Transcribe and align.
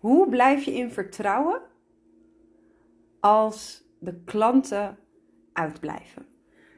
Hoe 0.00 0.28
blijf 0.28 0.64
je 0.64 0.74
in 0.74 0.90
vertrouwen 0.90 1.60
als 3.20 3.84
de 3.98 4.22
klanten 4.24 4.98
uitblijven? 5.52 6.26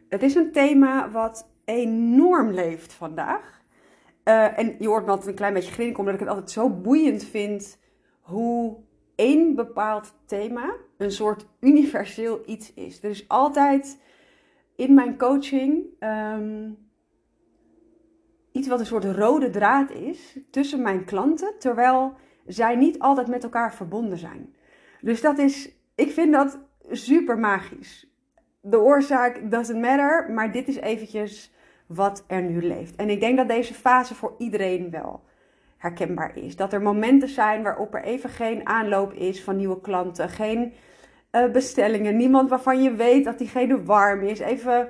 Het 0.08 0.22
is 0.22 0.34
een 0.34 0.52
thema 0.52 1.10
wat 1.10 1.50
enorm 1.64 2.50
leeft 2.50 2.92
vandaag. 2.92 3.62
Uh, 4.24 4.58
en 4.58 4.76
je 4.78 4.88
hoort 4.88 5.04
me 5.04 5.10
altijd 5.10 5.28
een 5.28 5.34
klein 5.34 5.54
beetje 5.54 5.72
grinniken, 5.72 6.00
omdat 6.00 6.14
ik 6.14 6.20
het 6.20 6.28
altijd 6.28 6.50
zo 6.50 6.70
boeiend 6.70 7.24
vind 7.24 7.78
hoe 8.20 8.76
één 9.14 9.54
bepaald 9.54 10.14
thema 10.26 10.76
een 10.96 11.12
soort 11.12 11.46
universeel 11.60 12.42
iets 12.46 12.74
is. 12.74 13.02
Er 13.02 13.10
is 13.10 13.28
altijd 13.28 14.00
in 14.76 14.94
mijn 14.94 15.18
coaching 15.18 15.84
um, 16.00 16.78
iets 18.52 18.68
wat 18.68 18.80
een 18.80 18.86
soort 18.86 19.04
rode 19.04 19.50
draad 19.50 19.90
is 19.90 20.38
tussen 20.50 20.82
mijn 20.82 21.04
klanten, 21.04 21.54
terwijl 21.58 22.14
zij 22.46 22.76
niet 22.76 22.98
altijd 22.98 23.28
met 23.28 23.42
elkaar 23.42 23.74
verbonden 23.74 24.18
zijn. 24.18 24.54
Dus 25.00 25.20
dat 25.20 25.38
is, 25.38 25.70
ik 25.94 26.10
vind 26.10 26.32
dat 26.32 26.58
super 26.90 27.38
magisch. 27.38 28.10
De 28.60 28.80
oorzaak 28.80 29.50
doesn't 29.50 29.80
matter, 29.80 30.30
maar 30.30 30.52
dit 30.52 30.68
is 30.68 30.76
eventjes 30.76 31.54
wat 31.86 32.24
er 32.26 32.42
nu 32.42 32.62
leeft. 32.62 32.96
En 32.96 33.10
ik 33.10 33.20
denk 33.20 33.36
dat 33.36 33.48
deze 33.48 33.74
fase 33.74 34.14
voor 34.14 34.34
iedereen 34.38 34.90
wel 34.90 35.22
herkenbaar 35.76 36.36
is. 36.36 36.56
Dat 36.56 36.72
er 36.72 36.82
momenten 36.82 37.28
zijn 37.28 37.62
waarop 37.62 37.94
er 37.94 38.02
even 38.02 38.30
geen 38.30 38.66
aanloop 38.66 39.12
is 39.12 39.44
van 39.44 39.56
nieuwe 39.56 39.80
klanten, 39.80 40.28
geen 40.28 40.72
uh, 41.32 41.50
bestellingen, 41.50 42.16
niemand 42.16 42.50
waarvan 42.50 42.82
je 42.82 42.94
weet 42.94 43.24
dat 43.24 43.38
diegene 43.38 43.82
warm 43.82 44.22
is, 44.22 44.38
even 44.38 44.88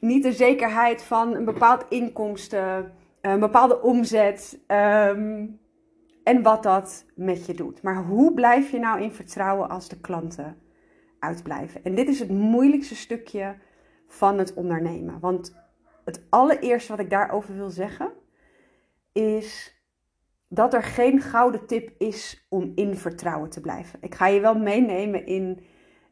niet 0.00 0.22
de 0.22 0.32
zekerheid 0.32 1.02
van 1.02 1.34
een 1.34 1.44
bepaald 1.44 1.84
inkomsten, 1.88 2.92
een 3.20 3.40
bepaalde 3.40 3.82
omzet 3.82 4.58
um, 4.68 5.58
en 6.24 6.42
wat 6.42 6.62
dat 6.62 7.04
met 7.14 7.46
je 7.46 7.54
doet. 7.54 7.82
Maar 7.82 8.04
hoe 8.04 8.34
blijf 8.34 8.70
je 8.70 8.78
nou 8.78 9.02
in 9.02 9.12
vertrouwen 9.12 9.68
als 9.68 9.88
de 9.88 10.00
klanten 10.00 10.56
uitblijven? 11.18 11.84
En 11.84 11.94
dit 11.94 12.08
is 12.08 12.18
het 12.18 12.30
moeilijkste 12.30 12.96
stukje 12.96 13.56
van 14.06 14.38
het 14.38 14.54
ondernemen. 14.54 15.20
Want 15.20 15.54
het 16.04 16.26
allereerste 16.30 16.90
wat 16.90 17.00
ik 17.00 17.10
daarover 17.10 17.54
wil 17.54 17.70
zeggen 17.70 18.12
is 19.12 19.78
dat 20.48 20.74
er 20.74 20.82
geen 20.82 21.20
gouden 21.20 21.66
tip 21.66 21.90
is 21.98 22.46
om 22.48 22.72
in 22.74 22.96
vertrouwen 22.96 23.50
te 23.50 23.60
blijven. 23.60 23.98
Ik 24.02 24.14
ga 24.14 24.26
je 24.26 24.40
wel 24.40 24.58
meenemen 24.58 25.26
in 25.26 25.64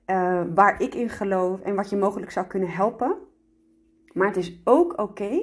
uh, 0.07 0.43
waar 0.55 0.81
ik 0.81 0.95
in 0.95 1.09
geloof 1.09 1.61
en 1.61 1.75
wat 1.75 1.91
je 1.91 1.97
mogelijk 1.97 2.31
zou 2.31 2.47
kunnen 2.47 2.69
helpen. 2.69 3.17
Maar 4.13 4.27
het 4.27 4.37
is 4.37 4.61
ook 4.65 5.01
oké 5.01 5.43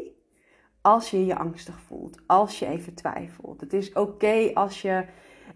als 0.90 1.10
je 1.10 1.26
je 1.26 1.36
angstig 1.36 1.80
voelt, 1.80 2.18
als 2.26 2.60
je 2.60 2.66
even 2.66 2.94
twijfelt. 2.94 3.62
Het 3.62 3.74
is 3.74 3.94
oké 3.94 4.52
als 4.54 4.82
je 4.82 5.06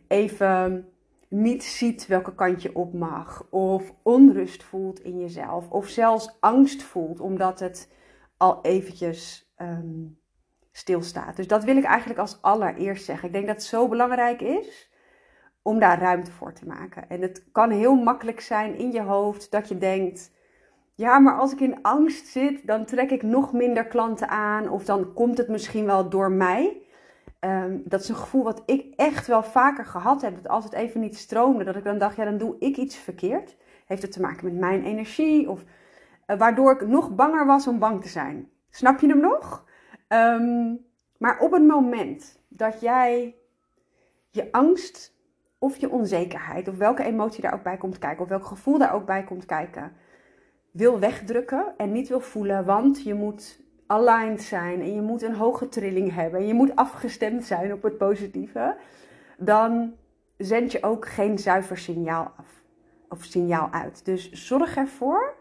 even 0.08 0.89
niet 1.28 1.64
ziet 1.64 2.08
welke 2.08 2.36
kant 2.36 2.62
je 2.62 2.76
op 2.76 2.94
mag, 2.94 3.48
of 3.50 3.94
onrust 4.04 4.64
voelt 4.64 5.00
in 5.00 5.20
jezelf, 5.20 5.70
of 5.70 5.88
zelfs 5.88 6.38
angst 6.39 6.84
voelt 6.84 7.20
omdat 7.20 7.59
het 7.59 7.92
al 8.38 8.59
eventjes 8.61 9.54
um, 9.58 10.20
stilstaat. 10.72 11.36
Dus 11.36 11.48
dat 11.48 11.64
wil 11.64 11.78
ik 11.78 11.84
eigenlijk 11.84 12.20
als 12.20 12.42
allereerst 12.42 13.06
zeggen. 13.06 13.28
Ik 13.28 13.34
denk 13.34 13.48
dat 13.48 13.56
het 13.56 13.66
zo 13.66 13.88
belangrijk 13.88 14.42
is 14.42 14.92
om 15.61 15.80
daar 15.80 16.00
ruimte 16.00 16.31
voor 16.31 16.54
te 16.54 16.66
maken. 16.66 17.09
En 17.09 17.22
het 17.22 17.52
kan 17.52 17.70
heel 17.70 17.95
makkelijk 17.95 18.39
zijn 18.39 18.76
in 18.76 18.92
je 18.92 19.02
hoofd 19.02 19.52
dat 19.52 19.67
je 19.67 19.78
denkt: 19.78 20.31
ja, 21.04 21.20
maar 21.20 21.38
als 21.38 21.52
ik 21.52 21.59
in 21.59 21.82
angst 21.82 22.28
zit, 22.28 22.68
dan 22.68 22.86
trek 22.86 23.12
ik 23.12 23.23
nog 23.23 23.54
minder 23.54 23.86
klanten 23.86 24.30
aan. 24.30 24.70
Of 24.70 24.86
dan 24.86 25.14
komt 25.14 25.38
het 25.38 25.48
misschien 25.48 25.86
wel 25.86 26.10
door 26.10 26.32
mij. 26.32 26.82
Um, 27.40 27.82
dat 27.86 28.02
is 28.02 28.10
een 28.10 28.16
gevoel 28.16 28.44
wat 28.44 28.64
ik 28.66 28.94
echt 28.95 29.28
wel 29.28 29.44
vaker 29.44 29.86
gehad 29.86 30.22
heb. 30.22 30.36
Dat 30.36 30.48
als 30.48 30.64
het 30.64 30.73
even 30.73 31.00
niet 31.00 31.18
stroomde, 31.18 31.64
dat 31.64 31.76
ik 31.76 31.84
dan 31.84 31.98
dacht, 31.98 32.16
ja, 32.16 32.23
dan 32.23 32.38
doe 32.38 32.56
ik 32.60 32.78
iets 32.78 32.95
verkeerd. 32.95 33.56
Heeft 33.86 34.02
het 34.02 34.12
te 34.12 34.22
maken 34.22 34.45
met 34.45 34.60
mijn 34.60 34.84
energie? 34.84 35.50
Of 35.50 35.64
uh, 36.28 36.38
waardoor 36.38 36.72
ik 36.72 36.88
nog 36.88 37.16
banger 37.16 37.45
was 37.45 37.67
om 37.67 37.80
bang 37.80 38.02
te 38.02 38.10
zijn. 38.10 38.50
Snap 38.70 39.00
je 39.00 39.08
hem 39.08 39.20
nog? 39.20 39.66
Um, 40.08 40.86
maar 41.17 41.39
op 41.39 41.52
het 41.52 41.67
moment 41.67 42.39
dat 42.48 42.82
jij 42.82 43.36
je 44.30 44.52
angst 44.52 45.16
of 45.58 45.77
je 45.77 45.89
onzekerheid, 45.89 46.67
of 46.67 46.77
welke 46.77 47.04
emotie 47.04 47.42
daar 47.42 47.54
ook 47.54 47.64
bij 47.64 47.77
komt 47.77 48.00
kijken, 48.00 48.23
of 48.23 48.30
welk 48.30 48.45
gevoel 48.45 48.77
daar 48.77 48.94
ook 48.94 49.06
bij 49.06 49.23
komt 49.23 49.45
kijken, 49.45 49.92
wil 50.73 51.00
wegdrukken 51.00 51.73
en 51.78 51.92
niet 51.92 52.08
wil 52.08 52.20
voelen, 52.20 52.66
want 52.66 53.04
je 53.04 53.14
moet 53.14 53.60
aligned 53.88 54.42
zijn 54.42 54.82
en 54.82 54.94
je 54.94 55.02
moet 55.02 55.22
een 55.22 55.36
hoge 55.36 55.70
trilling 55.70 56.14
hebben 56.14 56.39
en 56.39 56.48
je 56.48 56.54
moet 56.54 56.76
afgestemd 56.76 57.45
zijn 57.45 57.73
op 57.73 57.84
het 57.84 57.98
positieve, 57.98 58.76
dan 59.38 59.94
zend 60.38 60.72
je 60.72 60.83
ook 60.83 61.08
geen 61.08 61.39
zuiver 61.39 61.78
signaal 61.78 62.32
af 62.38 62.64
of 63.10 63.23
signaal 63.23 63.70
uit. 63.72 64.06
Dus 64.06 64.32
zorg 64.32 64.76
ervoor 64.76 65.36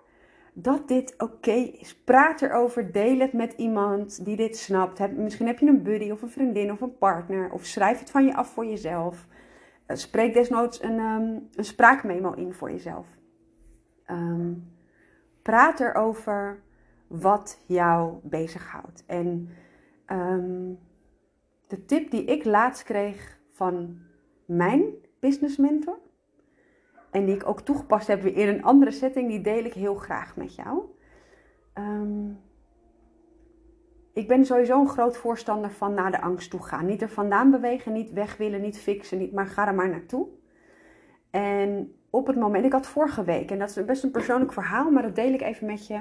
dat 0.52 0.88
dit 0.88 1.14
oké 1.18 1.50
is. 1.52 1.96
Praat 2.04 2.42
erover, 2.42 2.92
deel 2.92 3.18
het 3.18 3.32
met 3.32 3.52
iemand 3.52 4.24
die 4.24 4.36
dit 4.36 4.56
snapt. 4.56 5.16
misschien 5.16 5.46
heb 5.46 5.58
je 5.58 5.66
een 5.66 5.82
buddy 5.82 6.10
of 6.10 6.22
een 6.22 6.30
vriendin 6.30 6.72
of 6.72 6.80
een 6.80 6.98
partner 6.98 7.52
of 7.52 7.64
schrijf 7.64 7.98
het 7.98 8.10
van 8.10 8.24
je 8.24 8.34
af 8.34 8.48
voor 8.48 8.66
jezelf. 8.66 9.26
Uh, 9.86 9.96
spreek 9.96 10.34
desnoods 10.34 10.82
een, 10.82 10.98
um, 10.98 11.48
een 11.54 11.64
spraakmemo 11.64 12.32
in 12.32 12.52
voor 12.52 12.70
jezelf. 12.70 13.06
Um, 14.10 14.71
praat 15.42 15.80
erover 15.80 16.62
wat 17.06 17.62
jou 17.66 18.18
bezighoudt. 18.22 19.04
En 19.06 19.48
um, 20.06 20.78
de 21.66 21.84
tip 21.84 22.10
die 22.10 22.24
ik 22.24 22.44
laatst 22.44 22.82
kreeg 22.82 23.38
van 23.50 23.98
mijn 24.46 24.82
business 25.20 25.56
mentor, 25.56 25.98
en 27.10 27.24
die 27.24 27.34
ik 27.34 27.48
ook 27.48 27.60
toegepast 27.60 28.06
heb 28.06 28.24
in 28.24 28.48
een 28.48 28.62
andere 28.62 28.90
setting, 28.90 29.28
die 29.28 29.40
deel 29.40 29.64
ik 29.64 29.74
heel 29.74 29.94
graag 29.94 30.36
met 30.36 30.54
jou. 30.54 30.82
Um, 31.74 32.40
ik 34.12 34.28
ben 34.28 34.44
sowieso 34.44 34.80
een 34.80 34.88
groot 34.88 35.16
voorstander 35.16 35.70
van 35.70 35.94
naar 35.94 36.10
de 36.10 36.20
angst 36.20 36.50
toe 36.50 36.62
gaan. 36.62 36.86
Niet 36.86 37.02
er 37.02 37.08
vandaan 37.08 37.50
bewegen, 37.50 37.92
niet 37.92 38.12
weg 38.12 38.36
willen, 38.36 38.60
niet 38.60 38.78
fixen, 38.78 39.18
niet, 39.18 39.32
maar 39.32 39.46
ga 39.46 39.66
er 39.66 39.74
maar 39.74 39.88
naartoe. 39.88 40.28
En 41.32 41.94
op 42.10 42.26
het 42.26 42.36
moment, 42.36 42.64
ik 42.64 42.72
had 42.72 42.86
vorige 42.86 43.24
week, 43.24 43.50
en 43.50 43.58
dat 43.58 43.68
is 43.68 43.84
best 43.84 44.02
een 44.02 44.10
persoonlijk 44.10 44.52
verhaal, 44.52 44.90
maar 44.90 45.02
dat 45.02 45.14
deel 45.14 45.32
ik 45.32 45.42
even 45.42 45.66
met 45.66 45.86
je, 45.86 46.00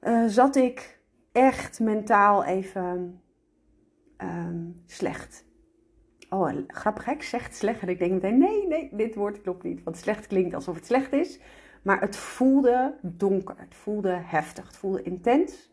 uh, 0.00 0.24
zat 0.26 0.56
ik 0.56 1.00
echt 1.32 1.80
mentaal 1.80 2.44
even 2.44 3.20
um, 4.18 4.82
slecht. 4.86 5.44
Oh, 6.30 6.50
grappig, 6.66 7.08
ik 7.08 7.22
zeg 7.22 7.54
slecht. 7.54 7.82
En 7.82 7.88
ik 7.88 7.98
denk 7.98 8.12
meteen, 8.12 8.38
nee, 8.38 8.66
nee, 8.66 8.90
dit 8.92 9.14
woord 9.14 9.40
klopt 9.40 9.62
niet. 9.62 9.82
Want 9.82 9.96
slecht 9.96 10.26
klinkt 10.26 10.54
alsof 10.54 10.74
het 10.74 10.86
slecht 10.86 11.12
is. 11.12 11.40
Maar 11.82 12.00
het 12.00 12.16
voelde 12.16 12.98
donker, 13.02 13.54
het 13.58 13.74
voelde 13.74 14.20
heftig, 14.24 14.66
het 14.66 14.76
voelde 14.76 15.02
intens. 15.02 15.70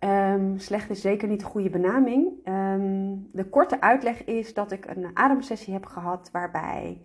Um, 0.00 0.58
slecht 0.58 0.90
is 0.90 1.00
zeker 1.00 1.28
niet 1.28 1.42
een 1.42 1.48
goede 1.48 1.70
benaming. 1.70 2.46
Um, 2.48 3.28
de 3.32 3.48
korte 3.50 3.80
uitleg 3.80 4.24
is 4.24 4.54
dat 4.54 4.72
ik 4.72 4.86
een 4.86 5.10
ademsessie 5.14 5.72
heb 5.72 5.86
gehad 5.86 6.30
waarbij 6.32 7.00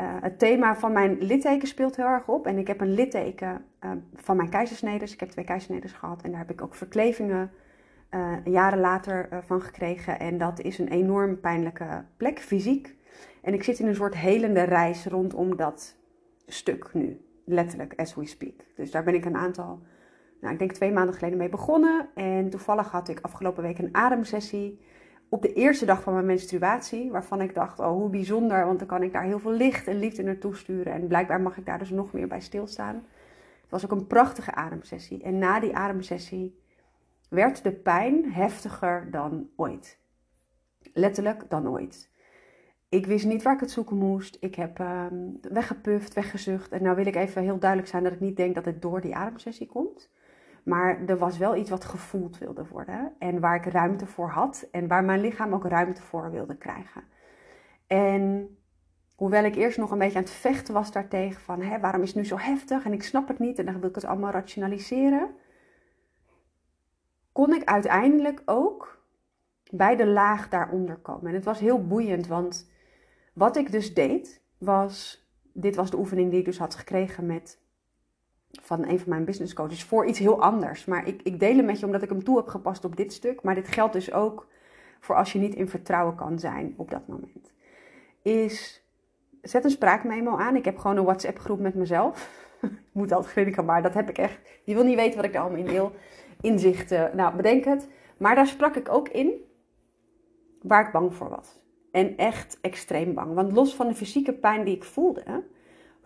uh, 0.00 0.06
het 0.20 0.38
thema 0.38 0.76
van 0.76 0.92
mijn 0.92 1.18
litteken 1.18 1.68
speelt 1.68 1.96
heel 1.96 2.06
erg 2.06 2.28
op. 2.28 2.46
En 2.46 2.58
ik 2.58 2.66
heb 2.66 2.80
een 2.80 2.94
litteken 2.94 3.64
uh, 3.84 3.90
van 4.14 4.36
mijn 4.36 4.48
keizersneders. 4.48 5.12
Ik 5.12 5.20
heb 5.20 5.28
twee 5.28 5.44
keizersneders 5.44 5.92
gehad 5.92 6.22
en 6.22 6.30
daar 6.30 6.40
heb 6.40 6.50
ik 6.50 6.62
ook 6.62 6.74
verklevingen 6.74 7.50
uh, 8.10 8.32
jaren 8.44 8.80
later 8.80 9.28
van 9.46 9.62
gekregen. 9.62 10.18
En 10.18 10.38
dat 10.38 10.60
is 10.60 10.78
een 10.78 10.88
enorm 10.88 11.40
pijnlijke 11.40 12.04
plek, 12.16 12.38
fysiek. 12.38 12.96
En 13.42 13.54
ik 13.54 13.62
zit 13.62 13.78
in 13.78 13.86
een 13.86 13.94
soort 13.94 14.16
helende 14.16 14.62
reis 14.62 15.06
rondom 15.06 15.56
dat 15.56 15.96
stuk 16.46 16.94
nu. 16.94 17.20
Letterlijk, 17.44 17.92
as 17.96 18.14
we 18.14 18.26
speak. 18.26 18.54
Dus 18.76 18.90
daar 18.90 19.04
ben 19.04 19.14
ik 19.14 19.24
een 19.24 19.36
aantal, 19.36 19.82
nou, 20.40 20.52
ik 20.52 20.58
denk 20.58 20.72
twee 20.72 20.92
maanden 20.92 21.14
geleden 21.14 21.38
mee 21.38 21.48
begonnen. 21.48 22.08
En 22.14 22.50
toevallig 22.50 22.90
had 22.90 23.08
ik 23.08 23.20
afgelopen 23.20 23.62
week 23.62 23.78
een 23.78 23.94
ademsessie 23.94 24.80
op 25.28 25.42
de 25.42 25.52
eerste 25.52 25.84
dag 25.84 26.02
van 26.02 26.12
mijn 26.12 26.26
menstruatie, 26.26 27.10
waarvan 27.10 27.40
ik 27.40 27.54
dacht, 27.54 27.78
oh 27.78 27.90
hoe 27.90 28.10
bijzonder, 28.10 28.66
want 28.66 28.78
dan 28.78 28.88
kan 28.88 29.02
ik 29.02 29.12
daar 29.12 29.22
heel 29.22 29.38
veel 29.38 29.52
licht 29.52 29.86
en 29.86 29.98
liefde 29.98 30.22
naartoe 30.22 30.56
sturen. 30.56 30.92
En 30.92 31.06
blijkbaar 31.06 31.40
mag 31.40 31.56
ik 31.56 31.66
daar 31.66 31.78
dus 31.78 31.90
nog 31.90 32.12
meer 32.12 32.28
bij 32.28 32.40
stilstaan. 32.40 32.94
Het 33.60 33.70
was 33.70 33.84
ook 33.84 33.90
een 33.90 34.06
prachtige 34.06 34.54
ademsessie. 34.54 35.22
En 35.22 35.38
na 35.38 35.60
die 35.60 35.76
ademsessie 35.76 36.62
werd 37.28 37.62
de 37.62 37.72
pijn 37.72 38.32
heftiger 38.32 39.10
dan 39.10 39.48
ooit. 39.56 39.98
Letterlijk 40.92 41.44
dan 41.48 41.68
ooit. 41.68 42.10
Ik 42.88 43.06
wist 43.06 43.26
niet 43.26 43.42
waar 43.42 43.54
ik 43.54 43.60
het 43.60 43.70
zoeken 43.70 43.96
moest. 43.96 44.36
Ik 44.40 44.54
heb 44.54 44.78
um, 44.78 45.38
weggepuft, 45.42 46.14
weggezucht. 46.14 46.72
En 46.72 46.82
nou 46.82 46.96
wil 46.96 47.06
ik 47.06 47.16
even 47.16 47.42
heel 47.42 47.58
duidelijk 47.58 47.90
zijn 47.90 48.02
dat 48.02 48.12
ik 48.12 48.20
niet 48.20 48.36
denk 48.36 48.54
dat 48.54 48.64
het 48.64 48.82
door 48.82 49.00
die 49.00 49.14
ademsessie 49.14 49.66
komt. 49.66 50.10
Maar 50.68 51.04
er 51.06 51.18
was 51.18 51.38
wel 51.38 51.56
iets 51.56 51.70
wat 51.70 51.84
gevoeld 51.84 52.38
wilde 52.38 52.66
worden. 52.66 53.12
En 53.18 53.40
waar 53.40 53.56
ik 53.56 53.72
ruimte 53.72 54.06
voor 54.06 54.28
had. 54.28 54.68
En 54.70 54.88
waar 54.88 55.04
mijn 55.04 55.20
lichaam 55.20 55.54
ook 55.54 55.64
ruimte 55.64 56.02
voor 56.02 56.30
wilde 56.30 56.56
krijgen. 56.56 57.04
En 57.86 58.56
hoewel 59.14 59.44
ik 59.44 59.54
eerst 59.54 59.78
nog 59.78 59.90
een 59.90 59.98
beetje 59.98 60.18
aan 60.18 60.24
het 60.24 60.32
vechten 60.32 60.74
was 60.74 60.92
daartegen. 60.92 61.40
Van 61.40 61.80
waarom 61.80 62.02
is 62.02 62.08
het 62.08 62.16
nu 62.16 62.24
zo 62.24 62.38
heftig? 62.38 62.84
En 62.84 62.92
ik 62.92 63.02
snap 63.02 63.28
het 63.28 63.38
niet. 63.38 63.58
En 63.58 63.64
dan 63.64 63.80
wil 63.80 63.88
ik 63.88 63.94
het 63.94 64.04
allemaal 64.04 64.30
rationaliseren. 64.30 65.30
Kon 67.32 67.54
ik 67.54 67.64
uiteindelijk 67.64 68.42
ook 68.44 69.02
bij 69.70 69.96
de 69.96 70.06
laag 70.06 70.48
daaronder 70.48 70.96
komen. 70.96 71.26
En 71.28 71.34
het 71.34 71.44
was 71.44 71.58
heel 71.58 71.86
boeiend. 71.86 72.26
Want 72.26 72.70
wat 73.32 73.56
ik 73.56 73.72
dus 73.72 73.94
deed, 73.94 74.42
was. 74.58 75.26
Dit 75.52 75.76
was 75.76 75.90
de 75.90 75.98
oefening 75.98 76.30
die 76.30 76.38
ik 76.38 76.44
dus 76.44 76.58
had 76.58 76.74
gekregen 76.74 77.26
met. 77.26 77.66
Van 78.50 78.88
een 78.88 78.98
van 78.98 79.08
mijn 79.08 79.24
business 79.24 79.54
coaches. 79.54 79.84
Voor 79.84 80.06
iets 80.06 80.18
heel 80.18 80.42
anders. 80.42 80.84
Maar 80.84 81.08
ik, 81.08 81.22
ik 81.22 81.40
deel 81.40 81.56
hem 81.56 81.64
met 81.64 81.80
je 81.80 81.86
omdat 81.86 82.02
ik 82.02 82.08
hem 82.08 82.24
toe 82.24 82.36
heb 82.36 82.46
gepast 82.46 82.84
op 82.84 82.96
dit 82.96 83.12
stuk. 83.12 83.42
Maar 83.42 83.54
dit 83.54 83.68
geldt 83.68 83.92
dus 83.92 84.12
ook 84.12 84.46
voor 85.00 85.16
als 85.16 85.32
je 85.32 85.38
niet 85.38 85.54
in 85.54 85.68
vertrouwen 85.68 86.14
kan 86.14 86.38
zijn 86.38 86.74
op 86.76 86.90
dat 86.90 87.06
moment. 87.06 87.52
Is. 88.22 88.82
Zet 89.42 89.64
een 89.64 89.70
spraakmemo 89.70 90.36
aan. 90.36 90.56
Ik 90.56 90.64
heb 90.64 90.78
gewoon 90.78 90.96
een 90.96 91.04
WhatsApp 91.04 91.38
groep 91.38 91.60
met 91.60 91.74
mezelf. 91.74 92.46
ik 92.60 92.70
moet 92.92 93.12
altijd 93.12 93.32
grinniken, 93.32 93.64
maar 93.64 93.82
dat 93.82 93.94
heb 93.94 94.08
ik 94.08 94.18
echt. 94.18 94.38
Je 94.64 94.74
wil 94.74 94.84
niet 94.84 94.96
weten 94.96 95.16
wat 95.16 95.24
ik 95.24 95.32
daar 95.32 95.42
allemaal 95.42 95.60
in 95.60 95.66
deel. 95.66 95.92
Inzichten. 96.40 97.10
Nou, 97.16 97.36
bedenk 97.36 97.64
het. 97.64 97.88
Maar 98.16 98.34
daar 98.34 98.46
sprak 98.46 98.76
ik 98.76 98.88
ook 98.88 99.08
in 99.08 99.32
waar 100.62 100.86
ik 100.86 100.92
bang 100.92 101.14
voor 101.14 101.28
was. 101.28 101.60
En 101.90 102.16
echt 102.16 102.58
extreem 102.60 103.14
bang. 103.14 103.34
Want 103.34 103.52
los 103.52 103.74
van 103.74 103.88
de 103.88 103.94
fysieke 103.94 104.32
pijn 104.32 104.64
die 104.64 104.76
ik 104.76 104.84
voelde, 104.84 105.44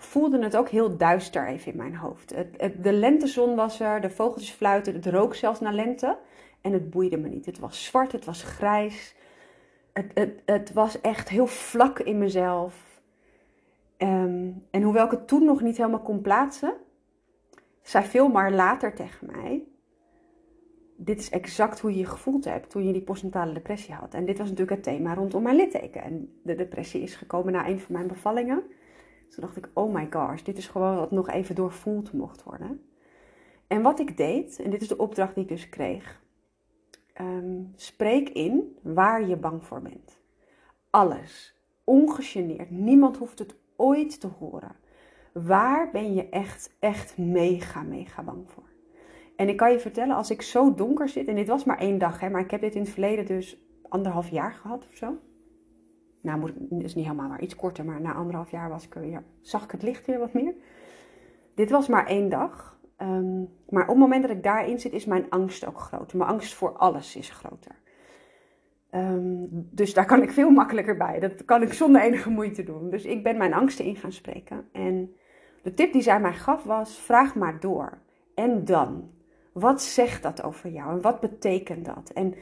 voelde 0.05 0.43
het 0.43 0.57
ook 0.57 0.69
heel 0.69 0.97
duister 0.97 1.47
even 1.47 1.73
in 1.73 1.79
mijn 1.79 1.97
hoofd. 1.97 2.35
Het, 2.35 2.85
de 2.85 2.93
lentezon 2.93 3.55
was 3.55 3.81
er, 3.81 4.01
de 4.01 4.11
vogeltjes 4.11 4.51
fluiten, 4.51 4.95
het 4.95 5.07
rook 5.07 5.35
zelfs 5.35 5.61
naar 5.61 5.73
lente. 5.73 6.19
En 6.61 6.73
het 6.73 6.91
boeide 6.91 7.17
me 7.17 7.29
niet. 7.29 7.47
Het 7.47 7.59
was 7.59 7.85
zwart, 7.85 8.13
het 8.13 8.25
was 8.25 8.43
grijs. 8.43 9.15
Het, 9.93 10.11
het, 10.15 10.43
het 10.45 10.73
was 10.73 11.01
echt 11.01 11.29
heel 11.29 11.47
vlak 11.47 11.99
in 11.99 12.19
mezelf. 12.19 13.01
Ehm, 13.97 14.51
en 14.71 14.83
hoewel 14.83 15.05
ik 15.05 15.11
het 15.11 15.29
toen 15.29 15.45
nog 15.45 15.61
niet 15.61 15.77
helemaal 15.77 16.03
kon 16.03 16.21
plaatsen, 16.21 16.75
zei 17.83 18.05
veel 18.05 18.29
maar 18.29 18.53
later 18.53 18.95
tegen 18.95 19.27
mij: 19.27 19.63
dit 20.97 21.19
is 21.19 21.31
exact 21.31 21.81
hoe 21.81 21.91
je 21.91 21.99
je 21.99 22.07
gevoeld 22.07 22.45
hebt 22.45 22.71
toen 22.71 22.87
je 22.87 22.93
die 22.93 23.03
postnatale 23.03 23.53
depressie 23.53 23.95
had. 23.95 24.15
En 24.15 24.25
dit 24.25 24.39
was 24.39 24.49
natuurlijk 24.49 24.77
het 24.77 24.95
thema 24.95 25.15
rondom 25.15 25.43
mijn 25.43 25.57
litteken. 25.57 26.03
En 26.03 26.41
de 26.43 26.55
depressie 26.55 27.03
is 27.03 27.15
gekomen 27.15 27.53
na 27.53 27.69
een 27.69 27.81
van 27.81 27.95
mijn 27.95 28.07
bevallingen. 28.07 28.63
Toen 29.33 29.45
dacht 29.45 29.57
ik, 29.57 29.69
oh 29.73 29.95
my 29.95 30.07
gosh, 30.11 30.43
dit 30.43 30.57
is 30.59 30.69
gewoon 30.69 30.97
wat 30.97 31.11
nog 31.11 31.29
even 31.29 31.55
doorvoeld 31.55 32.13
mocht 32.13 32.43
worden. 32.43 32.83
En 33.67 33.83
wat 33.83 34.01
ik 34.01 34.17
deed, 34.17 34.61
en 34.61 34.71
dit 34.71 34.83
is 34.83 34.89
de 34.89 34.97
opdracht 34.97 35.35
die 35.35 35.43
ik 35.43 35.49
dus 35.49 35.69
kreeg. 35.69 36.21
Um, 37.21 37.73
spreek 37.77 38.29
in 38.29 38.79
waar 38.83 39.27
je 39.27 39.37
bang 39.37 39.65
voor 39.65 39.83
bent. 39.83 40.21
Alles. 40.91 41.55
Ongegeneerd. 41.85 42.71
Niemand 42.71 43.17
hoeft 43.17 43.39
het 43.39 43.55
ooit 43.77 44.21
te 44.21 44.29
horen. 44.39 44.77
Waar 45.33 45.91
ben 45.91 46.15
je 46.15 46.29
echt, 46.29 46.77
echt 46.79 47.19
mega, 47.19 47.83
mega 47.83 48.23
bang 48.23 48.51
voor? 48.51 48.71
En 49.37 49.49
ik 49.49 49.57
kan 49.57 49.73
je 49.73 49.81
vertellen, 49.81 50.17
als 50.17 50.31
ik 50.31 50.43
zo 50.43 50.75
donker 50.75 51.09
zit, 51.09 51.29
en 51.29 51.35
dit 51.35 51.49
was 51.49 51.65
maar 51.65 51.79
één 51.79 51.99
dag, 51.99 52.21
hè, 52.21 52.31
maar 52.31 52.41
ik 52.41 52.51
heb 52.51 52.61
dit 52.61 52.75
in 52.75 52.81
het 52.81 52.91
verleden 52.91 53.27
dus 53.27 53.63
anderhalf 53.89 54.29
jaar 54.29 54.53
gehad 54.53 54.87
of 54.91 54.97
zo. 54.97 55.19
Nou, 56.23 56.39
moet, 56.39 56.53
is 56.79 56.95
niet 56.95 57.05
helemaal 57.05 57.29
waar, 57.29 57.41
iets 57.43 57.57
korter, 57.57 57.85
maar 57.85 58.01
na 58.01 58.15
anderhalf 58.15 58.51
jaar 58.51 58.69
was 58.69 58.89
ik 58.89 59.21
zag 59.41 59.65
ik 59.65 59.71
het 59.71 59.83
licht 59.83 60.07
weer 60.07 60.19
wat 60.19 60.33
meer. 60.33 60.55
Dit 61.55 61.71
was 61.71 61.89
maar 61.89 62.07
één 62.07 62.29
dag. 62.29 62.81
Ehm, 62.97 63.41
maar 63.69 63.83
op 63.83 63.89
het 63.89 63.99
moment 63.99 64.23
dat 64.23 64.31
ik 64.31 64.43
daarin 64.43 64.81
zit, 64.81 64.93
is 64.93 65.05
mijn 65.05 65.31
angst 65.31 65.67
ook 65.67 65.79
groter. 65.79 66.19
Mijn 66.19 66.31
angst 66.31 66.55
voor 66.55 66.73
alles 66.73 67.17
is 67.17 67.31
groter. 67.31 67.75
Ehm, 68.91 69.47
dus 69.51 69.95
daar 69.95 70.07
kan 70.07 70.23
ik 70.23 70.31
veel 70.31 70.51
makkelijker 70.51 70.97
bij. 70.97 71.21
Dat 71.21 71.45
kan 71.45 71.63
ik 71.63 71.73
zonder 71.73 72.03
enige 72.03 72.31
moeite 72.31 72.63
doen. 72.63 72.91
Dus 72.91 73.05
ik 73.05 73.23
ben 73.23 73.37
mijn 73.37 73.55
angsten 73.55 73.85
in 73.85 73.97
gaan 73.97 74.13
spreken. 74.13 74.69
En 74.73 75.17
de 75.63 75.75
tip 75.75 75.93
die 75.93 76.03
zij 76.03 76.21
mij 76.21 76.35
gaf 76.35 76.65
was: 76.65 76.99
vraag 76.99 77.35
maar 77.35 77.61
door. 77.61 77.99
En 78.35 78.65
dan? 78.65 79.11
Wat 79.53 79.83
zegt 79.83 80.23
dat 80.23 80.43
over 80.43 80.71
jou 80.71 80.91
en 80.91 81.01
wat 81.01 81.21
betekent 81.21 81.85
dat? 81.85 82.11
En 82.15 82.35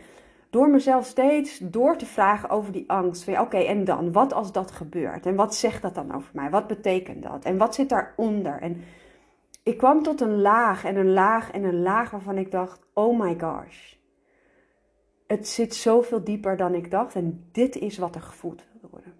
door 0.50 0.70
mezelf 0.70 1.06
steeds 1.06 1.58
door 1.58 1.96
te 1.96 2.06
vragen 2.06 2.48
over 2.48 2.72
die 2.72 2.90
angst. 2.90 3.28
Oké, 3.28 3.58
en 3.58 3.84
dan? 3.84 4.12
Wat 4.12 4.32
als 4.32 4.52
dat 4.52 4.70
gebeurt? 4.70 5.26
En 5.26 5.34
wat 5.34 5.54
zegt 5.54 5.82
dat 5.82 5.94
dan 5.94 6.14
over 6.14 6.30
mij? 6.32 6.50
Wat 6.50 6.66
betekent 6.66 7.22
dat? 7.22 7.44
En 7.44 7.56
wat 7.56 7.74
zit 7.74 7.88
daaronder? 7.88 8.60
En 8.60 8.82
ik 9.62 9.78
kwam 9.78 10.02
tot 10.02 10.20
een 10.20 10.40
laag 10.40 10.84
en 10.84 10.96
een 10.96 11.12
laag 11.12 11.50
en 11.50 11.64
een 11.64 11.82
laag 11.82 12.10
waarvan 12.10 12.38
ik 12.38 12.50
dacht: 12.50 12.86
oh 12.92 13.20
my 13.20 13.38
gosh. 13.38 13.94
Het 15.26 15.48
zit 15.48 15.74
zoveel 15.74 16.24
dieper 16.24 16.56
dan 16.56 16.74
ik 16.74 16.90
dacht 16.90 17.14
en 17.14 17.48
dit 17.52 17.76
is 17.76 17.98
wat 17.98 18.14
er 18.14 18.22
gevoeld 18.22 18.64
wil 18.80 18.90
worden. 18.90 19.14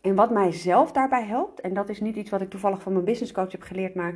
En 0.00 0.14
wat 0.14 0.30
mij 0.30 0.52
zelf 0.52 0.92
daarbij 0.92 1.24
helpt, 1.24 1.60
en 1.60 1.74
dat 1.74 1.88
is 1.88 2.00
niet 2.00 2.16
iets 2.16 2.30
wat 2.30 2.40
ik 2.40 2.50
toevallig 2.50 2.82
van 2.82 2.92
mijn 2.92 3.04
business 3.04 3.32
coach 3.32 3.52
heb 3.52 3.62
geleerd, 3.62 3.94
maar 3.94 4.14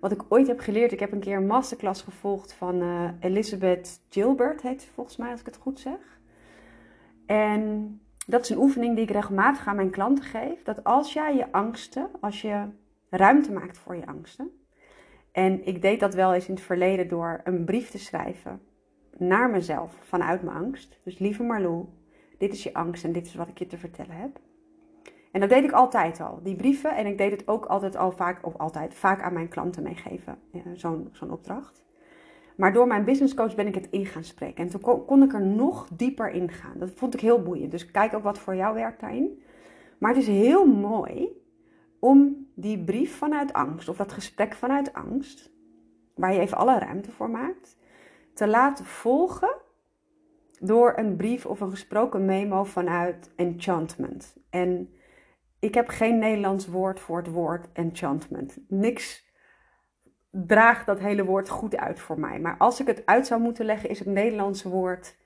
wat 0.00 0.12
ik 0.12 0.22
ooit 0.28 0.46
heb 0.46 0.60
geleerd. 0.60 0.92
Ik 0.92 1.00
heb 1.00 1.12
een 1.12 1.20
keer 1.20 1.36
een 1.36 1.46
masterclass 1.46 2.02
gevolgd 2.02 2.52
van 2.52 2.82
uh, 2.82 3.10
Elizabeth 3.20 4.00
Gilbert, 4.08 4.62
heet 4.62 4.82
ze 4.82 4.88
volgens 4.92 5.16
mij 5.16 5.30
als 5.30 5.40
ik 5.40 5.46
het 5.46 5.56
goed 5.56 5.80
zeg. 5.80 6.20
En 7.26 8.00
dat 8.26 8.42
is 8.42 8.50
een 8.50 8.58
oefening 8.58 8.94
die 8.94 9.04
ik 9.04 9.10
regelmatig 9.10 9.66
aan 9.66 9.76
mijn 9.76 9.90
klanten 9.90 10.24
geef. 10.24 10.62
Dat 10.62 10.84
als 10.84 11.12
jij 11.12 11.36
je 11.36 11.52
angsten, 11.52 12.10
als 12.20 12.42
je 12.42 12.68
ruimte 13.10 13.52
maakt 13.52 13.78
voor 13.78 13.96
je 13.96 14.06
angsten. 14.06 14.50
En 15.32 15.66
ik 15.66 15.82
deed 15.82 16.00
dat 16.00 16.14
wel 16.14 16.34
eens 16.34 16.48
in 16.48 16.54
het 16.54 16.62
verleden 16.62 17.08
door 17.08 17.40
een 17.44 17.64
brief 17.64 17.90
te 17.90 17.98
schrijven 17.98 18.60
naar 19.18 19.50
mezelf 19.50 19.94
vanuit 20.00 20.42
mijn 20.42 20.56
angst. 20.56 21.00
Dus 21.04 21.18
lieve 21.18 21.42
Marlou, 21.42 21.84
dit 22.38 22.52
is 22.52 22.62
je 22.62 22.74
angst 22.74 23.04
en 23.04 23.12
dit 23.12 23.26
is 23.26 23.34
wat 23.34 23.48
ik 23.48 23.58
je 23.58 23.66
te 23.66 23.78
vertellen 23.78 24.16
heb. 24.16 24.40
En 25.32 25.40
dat 25.40 25.48
deed 25.48 25.64
ik 25.64 25.72
altijd 25.72 26.20
al, 26.20 26.40
die 26.42 26.56
brieven. 26.56 26.96
En 26.96 27.06
ik 27.06 27.18
deed 27.18 27.30
het 27.30 27.48
ook 27.48 27.64
altijd 27.64 27.96
al 27.96 28.12
vaak, 28.12 28.46
of 28.46 28.56
altijd, 28.56 28.94
vaak 28.94 29.22
aan 29.22 29.32
mijn 29.32 29.48
klanten 29.48 29.82
meegeven, 29.82 30.38
zo'n 30.74 31.08
zo'n 31.12 31.30
opdracht. 31.30 31.86
Maar 32.56 32.72
door 32.72 32.86
mijn 32.86 33.04
business 33.04 33.34
coach 33.34 33.54
ben 33.54 33.66
ik 33.66 33.74
het 33.74 33.88
in 33.90 34.06
gaan 34.06 34.24
spreken. 34.24 34.64
En 34.64 34.70
toen 34.70 35.04
kon 35.06 35.22
ik 35.22 35.32
er 35.32 35.46
nog 35.46 35.88
dieper 35.92 36.30
in 36.30 36.50
gaan. 36.50 36.78
Dat 36.78 36.90
vond 36.94 37.14
ik 37.14 37.20
heel 37.20 37.42
boeiend. 37.42 37.70
Dus 37.70 37.90
kijk 37.90 38.14
ook 38.14 38.22
wat 38.22 38.38
voor 38.38 38.56
jou 38.56 38.74
werkt 38.74 39.00
daarin. 39.00 39.42
Maar 39.98 40.10
het 40.10 40.20
is 40.20 40.26
heel 40.26 40.66
mooi 40.66 41.28
om 41.98 42.46
die 42.54 42.84
brief 42.84 43.16
vanuit 43.16 43.52
angst, 43.52 43.88
of 43.88 43.96
dat 43.96 44.12
gesprek 44.12 44.54
vanuit 44.54 44.92
angst, 44.92 45.50
waar 46.14 46.32
je 46.32 46.40
even 46.40 46.56
alle 46.56 46.78
ruimte 46.78 47.10
voor 47.10 47.30
maakt, 47.30 47.78
te 48.34 48.46
laten 48.46 48.84
volgen 48.84 49.56
door 50.60 50.92
een 50.96 51.16
brief 51.16 51.46
of 51.46 51.60
een 51.60 51.70
gesproken 51.70 52.24
memo 52.24 52.64
vanuit 52.64 53.32
enchantment. 53.36 54.36
En 54.50 54.92
ik 55.60 55.74
heb 55.74 55.88
geen 55.88 56.18
Nederlands 56.18 56.66
woord 56.66 57.00
voor 57.00 57.16
het 57.16 57.30
woord 57.30 57.68
enchantment. 57.72 58.58
Niks 58.68 59.26
draagt 60.30 60.86
dat 60.86 60.98
hele 60.98 61.24
woord 61.24 61.48
goed 61.48 61.76
uit 61.76 62.00
voor 62.00 62.20
mij. 62.20 62.40
Maar 62.40 62.56
als 62.58 62.80
ik 62.80 62.86
het 62.86 63.06
uit 63.06 63.26
zou 63.26 63.40
moeten 63.40 63.64
leggen, 63.64 63.88
is 63.88 63.98
het 63.98 64.08
Nederlandse 64.08 64.68
woord 64.68 65.16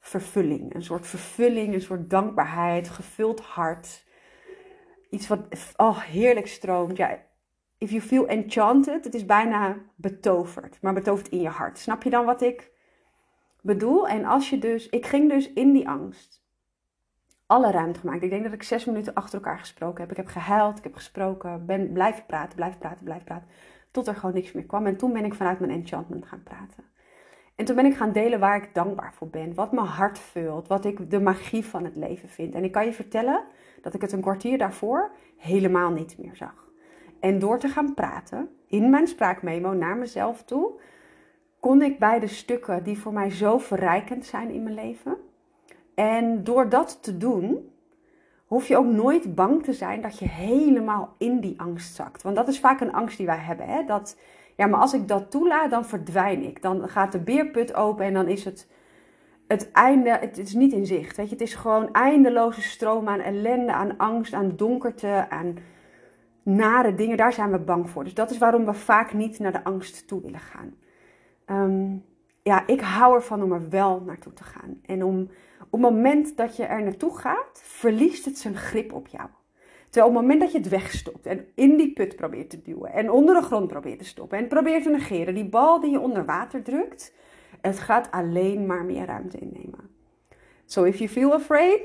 vervulling. 0.00 0.74
Een 0.74 0.82
soort 0.82 1.06
vervulling, 1.06 1.74
een 1.74 1.80
soort 1.80 2.10
dankbaarheid, 2.10 2.88
gevuld 2.88 3.40
hart. 3.40 4.04
Iets 5.10 5.28
wat 5.28 5.40
oh, 5.76 6.00
heerlijk 6.00 6.46
stroomt. 6.46 6.96
Ja, 6.96 7.18
if 7.78 7.90
you 7.90 8.02
feel 8.02 8.26
enchanted, 8.26 9.04
het 9.04 9.14
is 9.14 9.24
bijna 9.24 9.76
betoverd. 9.94 10.78
Maar 10.80 10.94
betoverd 10.94 11.28
in 11.28 11.40
je 11.40 11.48
hart. 11.48 11.78
Snap 11.78 12.02
je 12.02 12.10
dan 12.10 12.24
wat 12.24 12.42
ik 12.42 12.72
bedoel? 13.60 14.08
En 14.08 14.24
als 14.24 14.50
je 14.50 14.58
dus, 14.58 14.88
ik 14.88 15.06
ging 15.06 15.30
dus 15.30 15.52
in 15.52 15.72
die 15.72 15.88
angst 15.88 16.43
alle 17.46 17.70
ruimte 17.70 18.00
gemaakt. 18.00 18.22
Ik 18.22 18.30
denk 18.30 18.44
dat 18.44 18.52
ik 18.52 18.62
zes 18.62 18.84
minuten 18.84 19.14
achter 19.14 19.34
elkaar 19.34 19.58
gesproken 19.58 20.00
heb. 20.00 20.10
Ik 20.10 20.16
heb 20.16 20.26
gehuild, 20.26 20.78
ik 20.78 20.84
heb 20.84 20.94
gesproken, 20.94 21.66
ben 21.66 21.92
blijven 21.92 22.26
praten, 22.26 22.56
blijven 22.56 22.78
praten, 22.78 23.04
blijven 23.04 23.24
praten. 23.24 23.48
Tot 23.90 24.06
er 24.06 24.14
gewoon 24.14 24.34
niks 24.34 24.52
meer 24.52 24.64
kwam. 24.64 24.86
En 24.86 24.96
toen 24.96 25.12
ben 25.12 25.24
ik 25.24 25.34
vanuit 25.34 25.60
mijn 25.60 25.72
enchantment 25.72 26.26
gaan 26.26 26.42
praten. 26.42 26.84
En 27.54 27.64
toen 27.64 27.76
ben 27.76 27.86
ik 27.86 27.96
gaan 27.96 28.12
delen 28.12 28.40
waar 28.40 28.56
ik 28.56 28.74
dankbaar 28.74 29.14
voor 29.14 29.28
ben. 29.28 29.54
Wat 29.54 29.72
mijn 29.72 29.86
hart 29.86 30.18
vult. 30.18 30.68
Wat 30.68 30.84
ik 30.84 31.10
de 31.10 31.20
magie 31.20 31.64
van 31.64 31.84
het 31.84 31.96
leven 31.96 32.28
vind. 32.28 32.54
En 32.54 32.64
ik 32.64 32.72
kan 32.72 32.84
je 32.84 32.92
vertellen 32.92 33.44
dat 33.82 33.94
ik 33.94 34.00
het 34.00 34.12
een 34.12 34.20
kwartier 34.20 34.58
daarvoor 34.58 35.10
helemaal 35.36 35.90
niet 35.90 36.18
meer 36.18 36.36
zag. 36.36 36.64
En 37.20 37.38
door 37.38 37.58
te 37.58 37.68
gaan 37.68 37.94
praten 37.94 38.48
in 38.66 38.90
mijn 38.90 39.06
spraakmemo 39.06 39.72
naar 39.72 39.96
mezelf 39.96 40.42
toe, 40.42 40.80
kon 41.60 41.82
ik 41.82 41.98
bij 41.98 42.20
de 42.20 42.26
stukken 42.26 42.82
die 42.82 42.98
voor 42.98 43.12
mij 43.12 43.30
zo 43.30 43.58
verrijkend 43.58 44.24
zijn 44.24 44.50
in 44.50 44.62
mijn 44.62 44.74
leven, 44.74 45.16
en 45.94 46.44
door 46.44 46.68
dat 46.68 47.02
te 47.02 47.16
doen, 47.16 47.72
hoef 48.46 48.68
je 48.68 48.76
ook 48.76 48.86
nooit 48.86 49.34
bang 49.34 49.62
te 49.62 49.72
zijn 49.72 50.00
dat 50.00 50.18
je 50.18 50.28
helemaal 50.28 51.14
in 51.18 51.40
die 51.40 51.60
angst 51.60 51.94
zakt. 51.94 52.22
Want 52.22 52.36
dat 52.36 52.48
is 52.48 52.60
vaak 52.60 52.80
een 52.80 52.92
angst 52.92 53.16
die 53.16 53.26
wij 53.26 53.38
hebben. 53.38 53.66
Hè? 53.66 53.84
Dat, 53.84 54.18
ja, 54.56 54.66
maar 54.66 54.80
als 54.80 54.94
ik 54.94 55.08
dat 55.08 55.30
toelaat, 55.30 55.70
dan 55.70 55.84
verdwijn 55.84 56.42
ik. 56.42 56.62
Dan 56.62 56.88
gaat 56.88 57.12
de 57.12 57.20
beerput 57.20 57.74
open 57.74 58.04
en 58.04 58.14
dan 58.14 58.28
is 58.28 58.44
het 58.44 58.68
het 59.48 59.70
einde. 59.72 60.10
Het 60.10 60.38
is 60.38 60.54
niet 60.54 60.72
in 60.72 60.86
zicht. 60.86 61.16
Weet 61.16 61.26
je? 61.26 61.32
Het 61.32 61.44
is 61.44 61.54
gewoon 61.54 61.92
eindeloze 61.92 62.62
stroom 62.62 63.08
aan 63.08 63.20
ellende, 63.20 63.72
aan 63.72 63.96
angst, 63.96 64.32
aan 64.32 64.56
donkerte, 64.56 65.26
aan 65.28 65.56
nare 66.42 66.94
dingen. 66.94 67.16
Daar 67.16 67.32
zijn 67.32 67.50
we 67.50 67.58
bang 67.58 67.90
voor. 67.90 68.04
Dus 68.04 68.14
dat 68.14 68.30
is 68.30 68.38
waarom 68.38 68.64
we 68.64 68.74
vaak 68.74 69.12
niet 69.12 69.38
naar 69.38 69.52
de 69.52 69.64
angst 69.64 70.08
toe 70.08 70.20
willen 70.22 70.40
gaan. 70.40 70.74
Um, 71.46 72.04
ja, 72.44 72.66
ik 72.66 72.80
hou 72.80 73.14
ervan 73.14 73.42
om 73.42 73.52
er 73.52 73.68
wel 73.68 74.00
naartoe 74.00 74.32
te 74.32 74.44
gaan. 74.44 74.80
En 74.86 75.04
om 75.04 75.20
op 75.60 75.72
het 75.72 75.80
moment 75.80 76.36
dat 76.36 76.56
je 76.56 76.64
er 76.64 76.82
naartoe 76.82 77.18
gaat, 77.18 77.62
verliest 77.62 78.24
het 78.24 78.38
zijn 78.38 78.56
grip 78.56 78.92
op 78.92 79.06
jou. 79.06 79.28
Terwijl 79.90 80.12
op 80.12 80.18
het 80.18 80.22
moment 80.22 80.40
dat 80.40 80.52
je 80.52 80.58
het 80.58 80.68
wegstopt 80.68 81.26
en 81.26 81.46
in 81.54 81.76
die 81.76 81.92
put 81.92 82.16
probeert 82.16 82.50
te 82.50 82.62
duwen 82.62 82.92
en 82.92 83.10
onder 83.10 83.34
de 83.34 83.42
grond 83.42 83.68
probeert 83.68 83.98
te 83.98 84.04
stoppen 84.04 84.38
en 84.38 84.48
probeert 84.48 84.82
te 84.82 84.90
negeren, 84.90 85.34
die 85.34 85.48
bal 85.48 85.80
die 85.80 85.90
je 85.90 86.00
onder 86.00 86.24
water 86.24 86.62
drukt, 86.62 87.14
het 87.60 87.78
gaat 87.78 88.10
alleen 88.10 88.66
maar 88.66 88.84
meer 88.84 89.06
ruimte 89.06 89.38
innemen. 89.38 89.90
So 90.64 90.84
if 90.84 90.98
you 90.98 91.10
feel 91.10 91.32
afraid, 91.32 91.80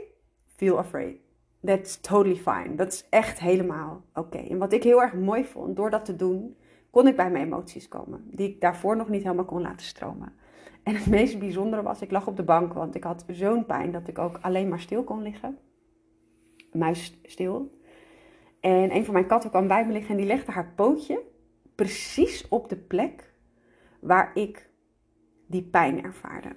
feel 0.55 0.77
afraid. 0.77 1.17
that's 1.63 2.01
totally 2.01 2.35
fine. 2.35 2.75
Dat 2.75 2.93
is 2.93 3.05
echt 3.09 3.39
helemaal 3.39 4.03
oké. 4.13 4.37
En 4.37 4.57
wat 4.57 4.73
ik 4.73 4.83
heel 4.83 5.01
erg 5.01 5.13
mooi 5.13 5.45
vond, 5.45 5.75
door 5.75 5.89
dat 5.89 6.05
te 6.05 6.15
doen, 6.15 6.57
kon 6.89 7.07
ik 7.07 7.15
bij 7.15 7.31
mijn 7.31 7.45
emoties 7.45 7.87
komen. 7.87 8.23
Die 8.31 8.49
ik 8.49 8.61
daarvoor 8.61 8.95
nog 8.95 9.09
niet 9.09 9.23
helemaal 9.23 9.45
kon 9.45 9.61
laten 9.61 9.85
stromen. 9.85 10.33
En 10.83 10.95
het 10.95 11.07
meest 11.07 11.39
bijzondere 11.39 11.81
was, 11.81 12.01
ik 12.01 12.11
lag 12.11 12.27
op 12.27 12.37
de 12.37 12.43
bank, 12.43 12.73
want 12.73 12.95
ik 12.95 13.03
had 13.03 13.25
zo'n 13.27 13.65
pijn 13.65 13.91
dat 13.91 14.07
ik 14.07 14.19
ook 14.19 14.37
alleen 14.41 14.69
maar 14.69 14.79
stil 14.79 15.03
kon 15.03 15.21
liggen. 15.21 15.57
Muis 16.71 17.19
stil. 17.23 17.77
En 18.59 18.95
een 18.95 19.05
van 19.05 19.13
mijn 19.13 19.27
katten 19.27 19.49
kwam 19.49 19.67
bij 19.67 19.85
me 19.85 19.91
liggen 19.91 20.11
en 20.11 20.17
die 20.17 20.25
legde 20.25 20.51
haar 20.51 20.73
pootje 20.75 21.21
precies 21.75 22.47
op 22.47 22.69
de 22.69 22.77
plek 22.77 23.33
waar 23.99 24.31
ik 24.33 24.69
die 25.47 25.63
pijn 25.63 26.03
ervaarde. 26.03 26.55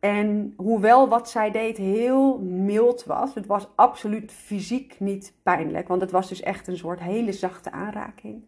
En 0.00 0.54
hoewel 0.56 1.08
wat 1.08 1.30
zij 1.30 1.50
deed 1.50 1.76
heel 1.76 2.38
mild 2.38 3.04
was, 3.04 3.34
het 3.34 3.46
was 3.46 3.68
absoluut 3.74 4.32
fysiek 4.32 5.00
niet 5.00 5.34
pijnlijk, 5.42 5.88
want 5.88 6.00
het 6.00 6.10
was 6.10 6.28
dus 6.28 6.40
echt 6.40 6.66
een 6.66 6.76
soort 6.76 7.00
hele 7.00 7.32
zachte 7.32 7.70
aanraking, 7.70 8.44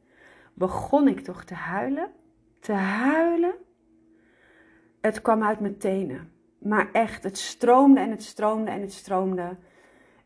begon 0.54 1.08
ik 1.08 1.20
toch 1.20 1.44
te 1.44 1.54
huilen. 1.54 2.10
Te 2.60 2.72
huilen. 2.72 3.54
Het 5.04 5.22
kwam 5.22 5.42
uit 5.42 5.60
mijn 5.60 5.76
tenen. 5.76 6.30
Maar 6.58 6.88
echt, 6.92 7.24
het 7.24 7.38
stroomde 7.38 8.00
en 8.00 8.10
het 8.10 8.22
stroomde 8.22 8.70
en 8.70 8.80
het 8.80 8.92
stroomde. 8.92 9.56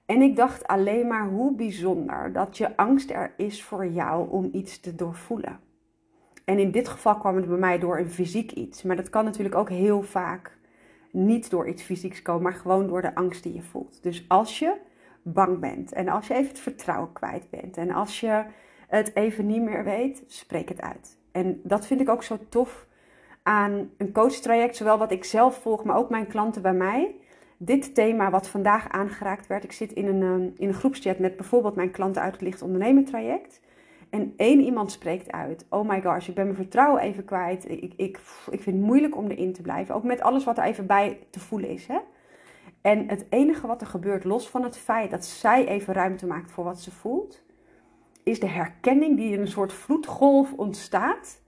En 0.06 0.22
ik 0.22 0.36
dacht 0.36 0.66
alleen 0.66 1.06
maar 1.06 1.28
hoe 1.28 1.54
bijzonder 1.54 2.32
dat 2.32 2.56
je 2.56 2.76
angst 2.76 3.10
er 3.10 3.32
is 3.36 3.64
voor 3.64 3.86
jou 3.86 4.30
om 4.30 4.48
iets 4.52 4.80
te 4.80 4.94
doorvoelen. 4.94 5.60
En 6.44 6.58
in 6.58 6.70
dit 6.70 6.88
geval 6.88 7.18
kwam 7.18 7.36
het 7.36 7.48
bij 7.48 7.58
mij 7.58 7.78
door 7.78 7.98
een 7.98 8.10
fysiek 8.10 8.52
iets. 8.52 8.82
Maar 8.82 8.96
dat 8.96 9.10
kan 9.10 9.24
natuurlijk 9.24 9.54
ook 9.54 9.68
heel 9.68 10.02
vaak 10.02 10.58
niet 11.12 11.50
door 11.50 11.68
iets 11.68 11.82
fysieks 11.82 12.22
komen, 12.22 12.42
maar 12.42 12.54
gewoon 12.54 12.86
door 12.86 13.02
de 13.02 13.14
angst 13.14 13.42
die 13.42 13.54
je 13.54 13.62
voelt. 13.62 14.02
Dus 14.02 14.24
als 14.28 14.58
je 14.58 14.76
bang 15.22 15.58
bent 15.58 15.92
en 15.92 16.08
als 16.08 16.26
je 16.26 16.34
even 16.34 16.48
het 16.48 16.60
vertrouwen 16.60 17.12
kwijt 17.12 17.50
bent 17.50 17.76
en 17.76 17.90
als 17.90 18.20
je 18.20 18.44
het 18.88 19.16
even 19.16 19.46
niet 19.46 19.62
meer 19.62 19.84
weet, 19.84 20.22
spreek 20.26 20.68
het 20.68 20.80
uit. 20.80 21.18
En 21.32 21.60
dat 21.64 21.86
vind 21.86 22.00
ik 22.00 22.08
ook 22.08 22.22
zo 22.22 22.38
tof 22.48 22.87
aan 23.48 23.90
een 23.96 24.12
coachtraject, 24.12 24.76
zowel 24.76 24.98
wat 24.98 25.12
ik 25.12 25.24
zelf 25.24 25.60
volg, 25.62 25.84
maar 25.84 25.96
ook 25.96 26.10
mijn 26.10 26.26
klanten 26.26 26.62
bij 26.62 26.72
mij. 26.72 27.14
Dit 27.56 27.94
thema 27.94 28.30
wat 28.30 28.48
vandaag 28.48 28.88
aangeraakt 28.88 29.46
werd, 29.46 29.64
ik 29.64 29.72
zit 29.72 29.92
in 29.92 30.06
een, 30.06 30.22
ehm, 30.22 30.50
in 30.56 30.68
een 30.68 30.74
groepschat 30.74 31.18
met 31.18 31.36
bijvoorbeeld 31.36 31.74
mijn 31.74 31.90
klanten 31.90 32.22
uit 32.22 32.32
het 32.32 32.40
Licht 32.40 32.62
Ondernemen 32.62 33.04
traject. 33.04 33.60
En 34.10 34.32
één 34.36 34.60
iemand 34.60 34.92
spreekt 34.92 35.32
uit: 35.32 35.66
Oh 35.68 35.88
my 35.88 36.02
gosh, 36.02 36.28
ik 36.28 36.34
ben 36.34 36.44
mijn 36.44 36.56
vertrouwen 36.56 37.02
even 37.02 37.24
kwijt. 37.24 37.70
Ik, 37.70 37.92
ik, 37.96 38.18
ik 38.50 38.60
vind 38.62 38.76
het 38.76 38.84
moeilijk 38.84 39.16
om 39.16 39.30
erin 39.30 39.52
te 39.52 39.62
blijven. 39.62 39.94
Ook 39.94 40.04
met 40.04 40.20
alles 40.20 40.44
wat 40.44 40.58
er 40.58 40.64
even 40.64 40.86
bij 40.86 41.18
te 41.30 41.40
voelen 41.40 41.68
is. 41.68 41.86
Hè? 41.86 41.98
En 42.80 43.08
het 43.08 43.26
enige 43.30 43.66
wat 43.66 43.80
er 43.80 43.86
gebeurt, 43.86 44.24
los 44.24 44.48
van 44.48 44.62
het 44.62 44.76
feit 44.76 45.10
dat 45.10 45.24
zij 45.24 45.66
even 45.66 45.94
ruimte 45.94 46.26
maakt 46.26 46.50
voor 46.50 46.64
wat 46.64 46.80
ze 46.80 46.90
voelt, 46.90 47.42
is 48.22 48.40
de 48.40 48.48
herkenning 48.48 49.16
die 49.16 49.32
in 49.32 49.40
een 49.40 49.48
soort 49.48 49.72
vloedgolf 49.72 50.52
ontstaat 50.52 51.40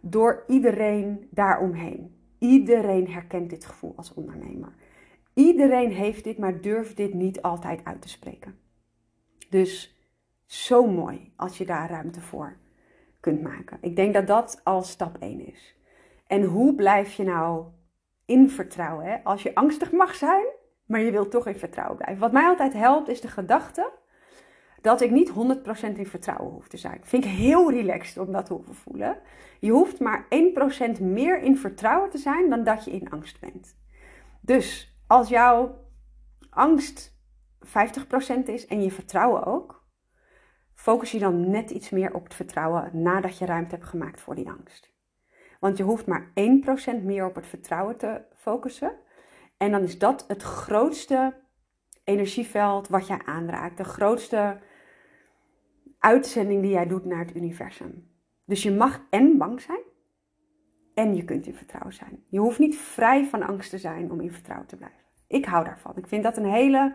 door 0.00 0.44
iedereen 0.46 1.28
daaromheen. 1.30 2.18
Iedereen 2.38 3.08
herkent 3.08 3.50
dit 3.50 3.64
gevoel 3.64 3.92
als 3.96 4.14
ondernemer. 4.14 4.72
Iedereen 5.34 5.90
heeft 5.90 6.24
dit, 6.24 6.38
maar 6.38 6.60
durft 6.60 6.96
dit 6.96 7.14
niet 7.14 7.42
altijd 7.42 7.84
uit 7.84 8.02
te 8.02 8.08
spreken. 8.08 8.58
Dus 9.50 9.98
zo 10.46 10.86
mooi 10.86 11.32
als 11.36 11.58
je 11.58 11.64
daar 11.64 11.90
ruimte 11.90 12.20
voor 12.20 12.56
kunt 13.20 13.42
maken. 13.42 13.78
Ik 13.80 13.96
denk 13.96 14.14
dat 14.14 14.26
dat 14.26 14.60
al 14.64 14.82
stap 14.82 15.16
1 15.18 15.46
is. 15.46 15.76
En 16.26 16.42
hoe 16.42 16.74
blijf 16.74 17.12
je 17.12 17.24
nou 17.24 17.64
in 18.24 18.50
vertrouwen? 18.50 19.04
Hè? 19.04 19.24
Als 19.24 19.42
je 19.42 19.54
angstig 19.54 19.92
mag 19.92 20.14
zijn, 20.14 20.46
maar 20.86 21.00
je 21.00 21.10
wilt 21.10 21.30
toch 21.30 21.46
in 21.46 21.56
vertrouwen 21.56 21.96
blijven. 21.96 22.20
Wat 22.20 22.32
mij 22.32 22.48
altijd 22.48 22.72
helpt 22.72 23.08
is 23.08 23.20
de 23.20 23.28
gedachte 23.28 23.92
dat 24.80 25.00
ik 25.00 25.10
niet 25.10 25.30
100% 25.30 25.32
in 25.96 26.06
vertrouwen 26.06 26.52
hoef 26.52 26.68
te 26.68 26.76
zijn. 26.76 27.00
Vind 27.02 27.24
ik 27.24 27.30
heel 27.30 27.70
relaxed 27.70 28.18
om 28.18 28.32
dat 28.32 28.46
te 28.46 28.52
hoeven 28.52 28.74
voelen. 28.74 29.18
Je 29.60 29.70
hoeft 29.70 30.00
maar 30.00 30.26
1% 30.98 31.00
meer 31.00 31.42
in 31.42 31.56
vertrouwen 31.56 32.10
te 32.10 32.18
zijn 32.18 32.50
dan 32.50 32.64
dat 32.64 32.84
je 32.84 32.90
in 32.90 33.10
angst 33.10 33.40
bent. 33.40 33.76
Dus 34.40 34.98
als 35.06 35.28
jouw 35.28 35.84
angst 36.50 37.18
50% 37.66 37.68
is 38.44 38.66
en 38.66 38.82
je 38.82 38.90
vertrouwen 38.90 39.44
ook, 39.44 39.84
focus 40.74 41.10
je 41.10 41.18
dan 41.18 41.50
net 41.50 41.70
iets 41.70 41.90
meer 41.90 42.14
op 42.14 42.24
het 42.24 42.34
vertrouwen 42.34 43.02
nadat 43.02 43.38
je 43.38 43.46
ruimte 43.46 43.74
hebt 43.74 43.88
gemaakt 43.88 44.20
voor 44.20 44.34
die 44.34 44.48
angst. 44.48 44.92
Want 45.60 45.76
je 45.76 45.82
hoeft 45.82 46.06
maar 46.06 46.32
1% 47.00 47.02
meer 47.02 47.24
op 47.24 47.34
het 47.34 47.46
vertrouwen 47.46 47.96
te 47.96 48.22
focussen. 48.36 48.92
En 49.56 49.70
dan 49.70 49.82
is 49.82 49.98
dat 49.98 50.24
het 50.28 50.42
grootste 50.42 51.40
energieveld 52.04 52.88
wat 52.88 53.06
jij 53.06 53.20
aanraakt. 53.24 53.76
De 53.76 53.84
grootste 53.84 54.58
uitzending 56.00 56.62
die 56.62 56.70
jij 56.70 56.86
doet 56.86 57.04
naar 57.04 57.18
het 57.18 57.36
universum. 57.36 58.08
Dus 58.44 58.62
je 58.62 58.70
mag 58.72 59.06
en 59.10 59.38
bang 59.38 59.60
zijn 59.60 59.82
en 60.94 61.16
je 61.16 61.24
kunt 61.24 61.46
in 61.46 61.54
vertrouwen 61.54 61.92
zijn. 61.92 62.24
Je 62.28 62.38
hoeft 62.38 62.58
niet 62.58 62.76
vrij 62.76 63.24
van 63.24 63.42
angst 63.42 63.70
te 63.70 63.78
zijn 63.78 64.10
om 64.10 64.20
in 64.20 64.32
vertrouwen 64.32 64.68
te 64.68 64.76
blijven. 64.76 64.98
Ik 65.26 65.44
hou 65.44 65.64
daarvan. 65.64 65.96
Ik 65.96 66.06
vind 66.06 66.22
dat 66.22 66.36
een 66.36 66.50
hele 66.50 66.94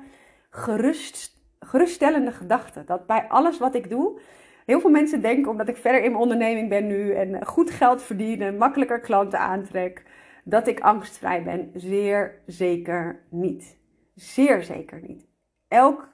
gerust 0.50 1.36
geruststellende 1.60 2.32
gedachte. 2.32 2.84
Dat 2.84 3.06
bij 3.06 3.28
alles 3.28 3.58
wat 3.58 3.76
ik 3.76 3.90
doe, 3.90 4.20
heel 4.66 4.80
veel 4.80 4.90
mensen 4.90 5.22
denken 5.22 5.52
omdat 5.52 5.68
ik 5.68 5.78
verder 5.78 6.04
in 6.04 6.12
mijn 6.12 6.24
onderneming 6.24 6.70
ben 6.70 6.88
nu 6.88 7.14
en 7.14 7.46
goed 7.46 7.72
geld 7.72 8.02
verdien 8.02 8.42
en 8.42 8.58
makkelijker 8.58 9.00
klanten 9.00 9.40
aantrek, 9.40 10.04
dat 10.44 10.68
ik 10.68 10.80
angstvrij 10.80 11.44
ben. 11.44 11.72
Zeer 11.74 12.42
zeker 12.46 13.24
niet. 13.30 13.78
Zeer 14.16 14.64
zeker 14.64 15.02
niet. 15.08 15.28
Elk 15.68 16.10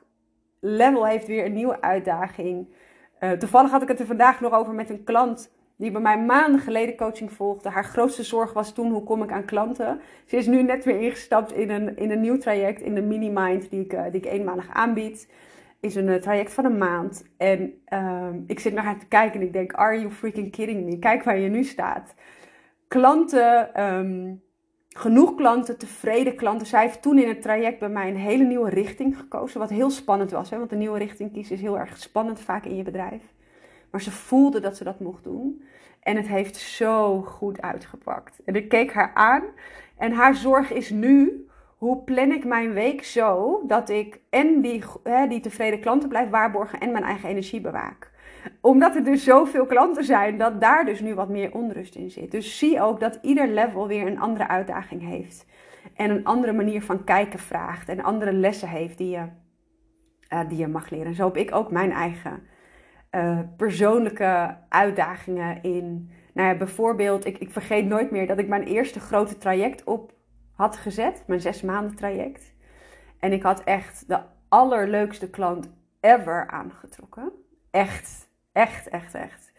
level 0.62 1.06
heeft 1.06 1.28
weer 1.28 1.46
een 1.46 1.54
nieuwe 1.54 1.82
uitdaging. 1.82 2.68
Uh, 3.20 3.32
toevallig 3.32 3.72
had 3.72 3.82
ik 3.82 3.88
het 3.88 4.00
er 4.00 4.06
vandaag 4.06 4.42
nog 4.42 4.54
over 4.54 4.74
met 4.74 4.90
een 4.90 5.04
klant 5.04 5.52
die 5.82 5.92
bij 5.92 6.02
mij 6.02 6.20
maanden 6.20 6.60
geleden 6.60 6.96
coaching 6.96 7.32
volgde. 7.32 7.70
Haar 7.70 7.84
grootste 7.84 8.24
zorg 8.24 8.54
was 8.54 8.74
toen, 8.74 8.92
hoe 8.92 9.04
kom 9.04 9.24
ik 9.24 9.32
aan 9.32 9.46
klanten? 9.46 10.02
Ze 10.26 10.38
is 10.38 10.48
nu 10.48 10.64
net 10.64 10.86
weer 10.86 11.00
ingestapt 11.00 11.52
in 11.54 11.70
een, 11.70 11.98
in 11.98 12.12
een 12.12 12.22
nieuw 12.22 12.38
traject, 12.38 12.82
in 12.82 12.96
de 12.96 13.02
mini-mind, 13.02 13.70
die 13.70 13.84
ik, 13.84 13.94
uh, 13.94 14.04
die 14.04 14.22
ik 14.22 14.26
eenmalig 14.26 14.70
aanbied. 14.74 15.32
Is 15.80 15.96
een 15.96 16.08
uh, 16.08 16.16
traject 16.16 16.54
van 16.54 16.66
een 16.66 16.78
maand. 16.78 17.26
En 17.38 17.74
uh, 17.94 18.28
ik 18.48 18.60
zit 18.60 18.74
naar 18.74 18.84
haar 18.84 19.00
te 19.00 19.08
kijken 19.08 19.40
en 19.40 19.46
ik 19.46 19.54
denk, 19.54 19.74
are 19.74 20.00
you 20.00 20.12
freaking 20.12 20.52
kidding 20.52 20.86
me? 20.86 21.00
Kijk 21.00 21.24
waar 21.24 21.38
je 21.38 21.50
nu 21.50 21.64
staat. 21.64 22.14
Klanten, 22.88 23.84
um, 23.84 24.42
genoeg 24.98 25.36
klanten, 25.36 25.78
tevreden 25.78 26.36
klanten. 26.36 26.68
Zij 26.68 26.82
heeft 26.82 27.02
toen 27.02 27.18
in 27.18 27.28
het 27.28 27.42
traject 27.42 27.80
bij 27.80 27.90
mij 27.90 28.10
een 28.10 28.18
hele 28.18 28.44
nieuwe 28.44 28.70
richting 28.70 29.18
gekozen. 29.18 29.60
Wat 29.60 29.70
heel 29.70 29.90
spannend 29.90 30.32
was, 30.32 30.50
hè? 30.50 30.58
want 30.58 30.72
een 30.72 30.78
nieuwe 30.78 30.98
richting 30.98 31.32
kiezen 31.34 31.56
is 31.56 31.62
heel 31.62 31.80
erg 31.80 31.98
spannend 31.98 32.40
vaak 32.40 32.66
in 32.66 32.76
je 32.76 32.84
bedrijf. 32.84 33.22
Maar 33.92 34.02
ze 34.02 34.12
voelde 34.12 34.60
dat 34.60 34.78
ze 34.78 34.84
dat 34.84 35.00
mocht 35.00 35.24
doen. 35.24 35.64
En 36.00 36.16
het 36.16 36.28
heeft 36.28 36.56
zo 36.56 37.22
goed 37.22 37.62
uitgepakt. 37.62 38.40
En 38.46 38.56
ik 38.56 38.70
keek 38.70 38.94
haar 38.94 39.12
aan. 39.14 39.44
En 39.98 40.12
haar 40.12 40.36
zorg 40.36 40.72
is 40.72 40.90
nu: 40.90 41.48
hoe 41.78 42.04
plan 42.04 42.32
ik 42.32 42.46
mijn 42.46 42.74
week 42.74 43.04
zo 43.04 43.62
dat 43.68 43.90
ik 43.90 44.20
en 44.30 44.62
die, 44.62 44.84
hè, 45.04 45.28
die 45.28 45.40
tevreden 45.40 45.80
klanten 45.80 46.10
blijf 46.10 46.30
waarborgen 46.30 46.80
en 46.80 46.92
mijn 46.92 47.04
eigen 47.04 47.30
energie 47.30 47.62
bewaak? 47.62 48.11
Omdat 48.62 48.96
er 48.96 49.04
dus 49.04 49.24
zoveel 49.24 49.66
klanten 49.66 50.04
zijn, 50.04 50.38
dat 50.38 50.62
daar 50.62 50.86
dus 50.86 51.00
nu 51.00 51.14
wat 51.14 51.30
meer 51.30 51.54
onrust 51.54 51.96
in 51.96 52.12
zit. 52.12 52.32
Dus 52.32 52.58
zie 52.58 52.82
ook 52.82 53.00
dat 53.00 53.20
ieder 53.22 53.48
level 53.48 53.88
weer 53.88 54.08
een 54.08 54.20
andere 54.20 54.48
uitdaging 54.48 55.02
heeft. 55.02 55.46
En 55.96 56.10
een 56.10 56.26
andere 56.26 56.54
manier 56.54 56.82
van 56.82 57.04
kijken 57.04 57.40
vraagt. 57.40 57.90
En 57.90 58.04
andere 58.04 58.34
lessen 58.34 58.68
heeft 58.68 58.98
die 58.98 59.10
je, 59.10 59.26
uh, 60.34 60.50
die 60.50 60.58
je 60.58 60.68
mag 60.68 60.90
leren. 60.90 61.14
Zo 61.14 61.26
heb 61.26 61.38
ik 61.38 61.56
ook 61.56 61.72
mijn 61.72 61.92
eigen 61.92 62.44
uh, 63.12 63.40
persoonlijke 63.58 64.58
uitdagingen 64.70 65.64
in. 65.64 66.12
Nou 66.34 66.48
ja, 66.48 66.56
bijvoorbeeld, 66.56 67.26
ik, 67.26 67.38
ik 67.38 67.50
vergeet 67.50 67.86
nooit 67.86 68.12
meer 68.12 68.28
dat 68.28 68.38
ik 68.38 68.48
mijn 68.48 68.64
eerste 68.64 69.00
grote 69.00 69.38
traject 69.38 69.84
op 69.84 70.14
had 70.56 70.78
gezet. 70.78 71.24
Mijn 71.28 71.42
zes 71.42 71.62
maanden 71.62 71.96
traject. 71.96 72.54
En 73.20 73.32
ik 73.32 73.44
had 73.44 73.64
echt 73.64 74.08
de 74.08 74.20
allerleukste 74.50 75.30
klant 75.30 75.70
ever 76.00 76.48
aangetrokken. 76.48 77.32
Echt, 77.72 78.30
echt, 78.52 78.90
echt, 78.90 79.14
echt. 79.14 79.52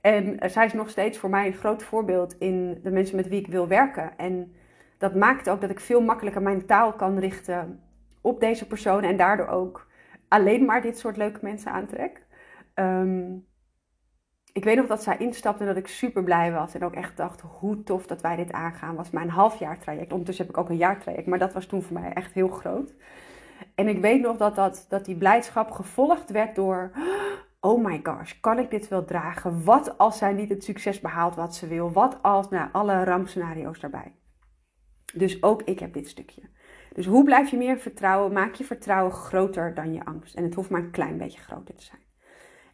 En 0.00 0.44
uh, 0.44 0.50
zij 0.50 0.64
is 0.64 0.72
nog 0.72 0.90
steeds 0.90 1.18
voor 1.18 1.30
mij 1.30 1.46
een 1.46 1.52
groot 1.52 1.82
voorbeeld 1.82 2.38
in 2.38 2.80
de 2.82 2.90
mensen 2.90 3.16
met 3.16 3.28
wie 3.28 3.40
ik 3.40 3.46
wil 3.46 3.68
werken. 3.68 4.16
En 4.16 4.54
dat 4.98 5.14
maakt 5.14 5.50
ook 5.50 5.60
dat 5.60 5.70
ik 5.70 5.80
veel 5.80 6.00
makkelijker 6.00 6.42
mijn 6.42 6.66
taal 6.66 6.92
kan 6.92 7.18
richten 7.18 7.82
op 8.20 8.40
deze 8.40 8.66
persoon. 8.66 9.02
En 9.02 9.16
daardoor 9.16 9.46
ook 9.46 9.86
alleen 10.28 10.64
maar 10.64 10.82
dit 10.82 10.98
soort 10.98 11.16
leuke 11.16 11.38
mensen 11.42 11.72
aantrek. 11.72 12.26
Um, 12.74 13.46
ik 14.52 14.64
weet 14.64 14.76
nog 14.76 14.86
dat 14.86 15.02
zij 15.02 15.16
instapte 15.16 15.60
en 15.60 15.68
dat 15.68 15.76
ik 15.76 15.86
super 15.86 16.22
blij 16.22 16.52
was. 16.52 16.74
En 16.74 16.84
ook 16.84 16.94
echt 16.94 17.16
dacht, 17.16 17.40
hoe 17.40 17.82
tof 17.82 18.06
dat 18.06 18.20
wij 18.20 18.36
dit 18.36 18.52
aangaan. 18.52 18.96
Was 18.96 19.10
mijn 19.10 19.30
halfjaar 19.30 19.78
traject. 19.78 20.12
Ondertussen 20.12 20.46
heb 20.46 20.54
ik 20.54 20.60
ook 20.60 20.68
een 20.68 20.76
jaartraject. 20.76 21.26
Maar 21.26 21.38
dat 21.38 21.52
was 21.52 21.66
toen 21.66 21.82
voor 21.82 22.00
mij 22.00 22.12
echt 22.12 22.32
heel 22.32 22.48
groot. 22.48 22.94
En 23.74 23.88
ik 23.88 24.00
weet 24.00 24.20
nog 24.20 24.36
dat, 24.36 24.54
dat, 24.54 24.86
dat 24.88 25.04
die 25.04 25.16
blijdschap 25.16 25.70
gevolgd 25.70 26.30
werd 26.30 26.54
door... 26.54 26.90
my 27.60 28.00
gosh, 28.02 28.32
kan 28.40 28.58
ik 28.58 28.70
dit 28.70 28.88
wel 28.88 29.04
dragen? 29.04 29.64
Wat 29.64 29.98
als 29.98 30.18
zij 30.18 30.32
niet 30.32 30.48
het 30.48 30.64
succes 30.64 31.00
behaalt 31.00 31.34
wat 31.34 31.54
ze 31.54 31.66
wil? 31.66 31.92
Wat 31.92 32.18
als... 32.22 32.48
Nou, 32.48 32.68
alle 32.72 33.04
rampscenario's 33.04 33.80
daarbij. 33.80 34.14
Dus 35.14 35.42
ook 35.42 35.62
ik 35.62 35.78
heb 35.78 35.92
dit 35.92 36.08
stukje. 36.08 36.42
Dus 36.92 37.06
hoe 37.06 37.24
blijf 37.24 37.50
je 37.50 37.56
meer 37.56 37.78
vertrouwen? 37.78 38.32
Maak 38.32 38.54
je 38.54 38.64
vertrouwen 38.64 39.12
groter 39.12 39.74
dan 39.74 39.92
je 39.92 40.04
angst. 40.04 40.34
En 40.34 40.42
het 40.44 40.54
hoeft 40.54 40.70
maar 40.70 40.80
een 40.80 40.90
klein 40.90 41.18
beetje 41.18 41.40
groter 41.40 41.74
te 41.74 41.84
zijn. 41.84 42.06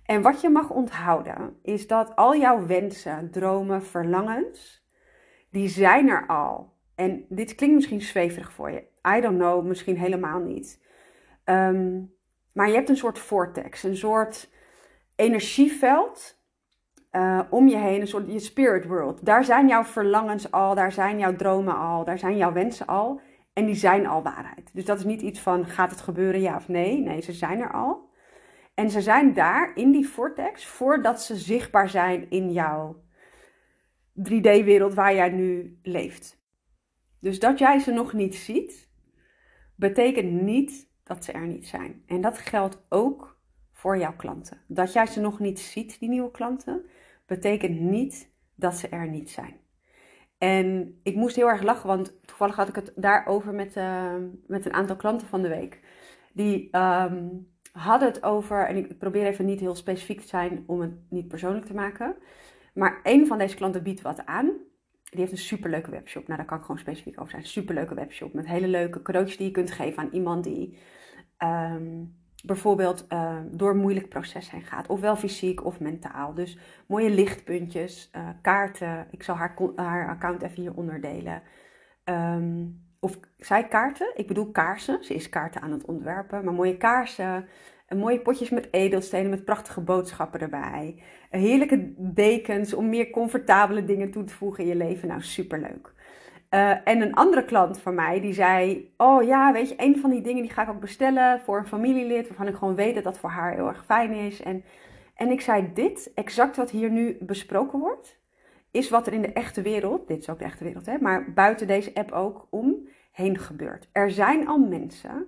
En 0.05 0.23
wat 0.23 0.41
je 0.41 0.49
mag 0.49 0.71
onthouden 0.71 1.59
is 1.63 1.87
dat 1.87 2.17
al 2.17 2.37
jouw 2.37 2.67
wensen, 2.67 3.31
dromen, 3.31 3.83
verlangens, 3.83 4.89
die 5.51 5.69
zijn 5.69 6.09
er 6.09 6.27
al. 6.27 6.73
En 6.95 7.25
dit 7.29 7.55
klinkt 7.55 7.75
misschien 7.75 8.03
zweverig 8.03 8.53
voor 8.53 8.71
je. 8.71 8.85
I 9.17 9.21
don't 9.21 9.39
know, 9.39 9.67
misschien 9.67 9.99
helemaal 9.99 10.41
niet. 10.41 10.83
Ehm, 11.45 12.03
maar 12.53 12.69
je 12.69 12.75
hebt 12.75 12.89
een 12.89 12.97
soort 12.97 13.19
vortex, 13.19 13.83
een 13.83 13.97
soort 13.97 14.53
energieveld 15.17 16.43
uh, 17.13 17.41
om 17.51 17.69
je 17.69 17.77
heen, 17.77 18.01
een 18.01 18.07
soort 18.07 18.33
je 18.33 18.39
spirit 18.39 18.85
world. 18.85 19.25
Daar 19.25 19.45
zijn 19.45 19.69
jouw 19.69 19.85
verlangens 19.85 20.51
al, 20.51 20.75
daar 20.75 20.93
zijn 20.93 21.19
jouw 21.19 21.37
dromen 21.37 21.77
al, 21.77 22.05
daar 22.05 22.19
zijn 22.19 22.37
jouw 22.37 22.53
wensen 22.53 22.87
al. 22.87 23.21
En 23.53 23.67
die 23.67 23.75
zijn 23.75 24.07
al 24.07 24.23
waarheid. 24.23 24.71
Dus 24.73 24.85
dat 24.85 24.99
is 24.99 25.05
niet 25.05 25.23
iets 25.23 25.41
van 25.41 25.67
gaat 25.67 25.91
het 25.91 26.01
gebeuren 26.01 26.41
ja 26.41 26.57
of 26.57 26.69
nee. 26.69 27.01
Nee, 27.01 27.21
ze 27.21 27.33
zijn 27.33 27.61
er 27.61 27.73
al. 27.73 28.13
En 28.75 28.91
ze 28.91 29.01
zijn 29.01 29.35
daar 29.35 29.73
in 29.75 29.91
die 29.91 30.09
vortex 30.09 30.67
voordat 30.67 31.23
ze 31.23 31.37
zichtbaar 31.37 31.89
zijn 31.89 32.31
in 32.31 32.53
jouw 32.53 33.03
3D-wereld 34.19 34.95
waar 34.95 35.15
jij 35.15 35.29
nu 35.29 35.79
leeft. 35.83 36.43
Dus 37.21 37.39
dat 37.39 37.59
jij 37.59 37.79
ze 37.79 37.93
nog 37.93 38.13
niet 38.13 38.35
ziet, 38.35 38.91
betekent 39.77 40.43
niet 40.43 40.91
dat 41.05 41.25
ze 41.25 41.33
er 41.33 41.47
niet 41.47 41.67
zijn. 41.67 42.03
En 42.07 42.21
dat 42.21 42.39
geldt 42.39 42.85
ook 42.89 43.34
voor 43.85 43.99
jouw 43.99 44.17
klanten. 44.17 44.59
Dat 44.67 44.93
jij 44.93 45.07
ze 45.07 45.21
nog 45.21 45.39
niet 45.39 45.61
ziet, 45.61 45.99
die 45.99 46.09
nieuwe 46.09 46.31
klanten, 46.31 46.85
betekent 47.27 47.81
niet 47.81 48.31
dat 48.55 48.77
ze 48.77 48.89
er 48.89 49.09
niet 49.09 49.31
zijn. 49.31 49.57
En 50.39 50.99
ik 51.03 51.15
moest 51.15 51.37
heel 51.37 51.49
erg 51.49 51.63
lachen, 51.63 51.87
want 51.87 52.27
toevallig 52.27 52.57
had 52.57 52.69
ik 52.69 52.75
het 52.75 52.93
daarover 52.97 53.55
met, 53.55 53.77
uh, 53.77 54.15
met 54.47 54.67
een 54.67 54.73
aantal 54.73 54.97
klanten 54.97 55.27
van 55.27 55.43
de 55.43 55.49
week. 55.49 55.81
Die 56.33 56.77
um, 56.77 57.49
hadden 57.73 58.09
het 58.09 58.23
over, 58.23 58.67
en 58.67 58.77
ik 58.77 58.99
probeer 58.99 59.27
even 59.27 59.45
niet 59.45 59.61
heel 59.61 59.75
specifiek 59.75 60.21
te 60.21 60.27
zijn 60.27 60.65
om 60.67 60.81
het 60.81 60.93
niet 61.11 61.29
persoonlijk 61.29 61.67
te 61.67 61.75
maken. 61.75 62.17
Maar 62.75 63.01
een 63.03 63.27
van 63.27 63.39
deze 63.39 63.57
klanten 63.57 63.83
biedt 63.83 64.03
wat 64.03 64.27
aan. 64.27 64.51
Die 65.11 65.21
heeft 65.21 65.33
een 65.33 65.39
superleuke 65.39 65.91
webshop. 65.91 66.27
Nou, 66.27 66.37
daar 66.39 66.47
kan 66.49 66.59
ik 66.59 66.65
gewoon 66.65 66.81
specifiek 66.81 67.21
over 67.21 67.31
zijn. 67.31 67.47
Superleuke 67.47 67.95
webshop 67.95 68.33
met 68.33 68.47
hele 68.47 68.69
leuke 68.69 69.03
cadeautjes 69.03 69.37
die 69.37 69.47
je 69.47 69.53
kunt 69.53 69.71
geven 69.71 70.03
aan 70.03 70.13
iemand 70.13 70.45
die 70.45 70.79
um, 71.39 72.23
bijvoorbeeld 72.47 73.07
uh, 73.13 73.37
door 73.51 73.71
een 73.71 73.77
moeilijk 73.77 74.09
proces 74.09 74.51
heen 74.51 74.63
gaat. 74.63 74.87
Ofwel 74.87 75.17
fysiek 75.17 75.65
of 75.65 75.81
mentaal. 75.81 76.35
Dus 76.35 76.59
mooie 76.87 77.11
lichtpuntjes, 77.11 78.11
uh, 78.17 78.29
kaarten. 78.43 79.07
Ik 79.11 79.23
zal 79.23 79.35
haar, 79.35 79.57
haar 79.77 80.09
account 80.09 80.43
even 80.43 80.63
hieronder 80.63 81.01
delen. 81.01 81.43
Um, 82.05 82.83
of 83.01 83.19
zij 83.39 83.69
kaarten, 83.69 84.13
ik 84.15 84.27
bedoel 84.27 84.51
kaarsen. 84.51 85.05
Ze 85.05 85.15
is 85.15 85.29
kaarten 85.29 85.61
aan 85.61 85.73
het 85.73 85.85
ontwerpen. 85.85 86.45
Maar 86.45 86.55
mooie 86.55 86.77
kaarsen, 86.77 87.49
en 87.87 87.99
mooie 87.99 88.21
potjes 88.21 88.51
met 88.51 88.69
edelstenen 88.71 89.31
met 89.31 89.45
prachtige 89.45 89.81
boodschappen 89.81 90.41
erbij. 90.41 91.03
Heerlijke 91.31 91.93
dekens 91.97 92.75
om 92.75 92.89
meer 92.89 93.11
comfortabele 93.11 93.85
dingen 93.85 94.11
toe 94.11 94.25
te 94.25 94.35
voegen 94.35 94.65
in 94.65 94.69
je 94.69 94.77
leven. 94.77 95.09
Nou, 95.09 95.23
superleuk. 95.23 95.93
Uh, 96.55 96.89
en 96.89 97.01
een 97.01 97.15
andere 97.15 97.45
klant 97.45 97.81
van 97.81 97.95
mij 97.95 98.21
die 98.21 98.33
zei: 98.33 98.91
Oh 98.97 99.23
ja, 99.23 99.53
weet 99.53 99.69
je, 99.69 99.75
een 99.77 99.99
van 99.99 100.11
die 100.11 100.21
dingen 100.21 100.43
die 100.43 100.51
ga 100.51 100.63
ik 100.63 100.69
ook 100.69 100.81
bestellen 100.81 101.41
voor 101.41 101.59
een 101.59 101.67
familielid. 101.67 102.29
Waarvan 102.29 102.47
ik 102.47 102.55
gewoon 102.55 102.75
weet 102.75 102.95
dat 102.95 103.05
dat 103.05 103.19
voor 103.19 103.31
haar 103.31 103.55
heel 103.55 103.69
erg 103.69 103.85
fijn 103.85 104.13
is. 104.13 104.43
En, 104.43 104.65
en 105.15 105.31
ik 105.31 105.41
zei: 105.41 105.71
Dit, 105.73 106.11
exact 106.15 106.57
wat 106.57 106.71
hier 106.71 106.91
nu 106.91 107.17
besproken 107.21 107.79
wordt, 107.79 108.19
is 108.71 108.91
wat 108.91 109.07
er 109.07 109.13
in 109.13 109.23
de 109.23 109.33
echte 109.33 109.63
wereld, 109.63 110.09
dit 110.09 110.19
is 110.19 110.31
ook 110.31 110.39
de 110.39 110.45
echte 110.45 110.65
wereld, 110.65 110.87
hè, 110.87 110.99
maar 110.99 111.33
buiten 111.33 111.67
deze 111.67 111.95
app 111.95 112.13
ook 112.13 112.47
omheen 112.51 113.39
gebeurt. 113.39 113.89
Er 113.93 114.11
zijn 114.11 114.49
al 114.49 114.59
mensen 114.59 115.27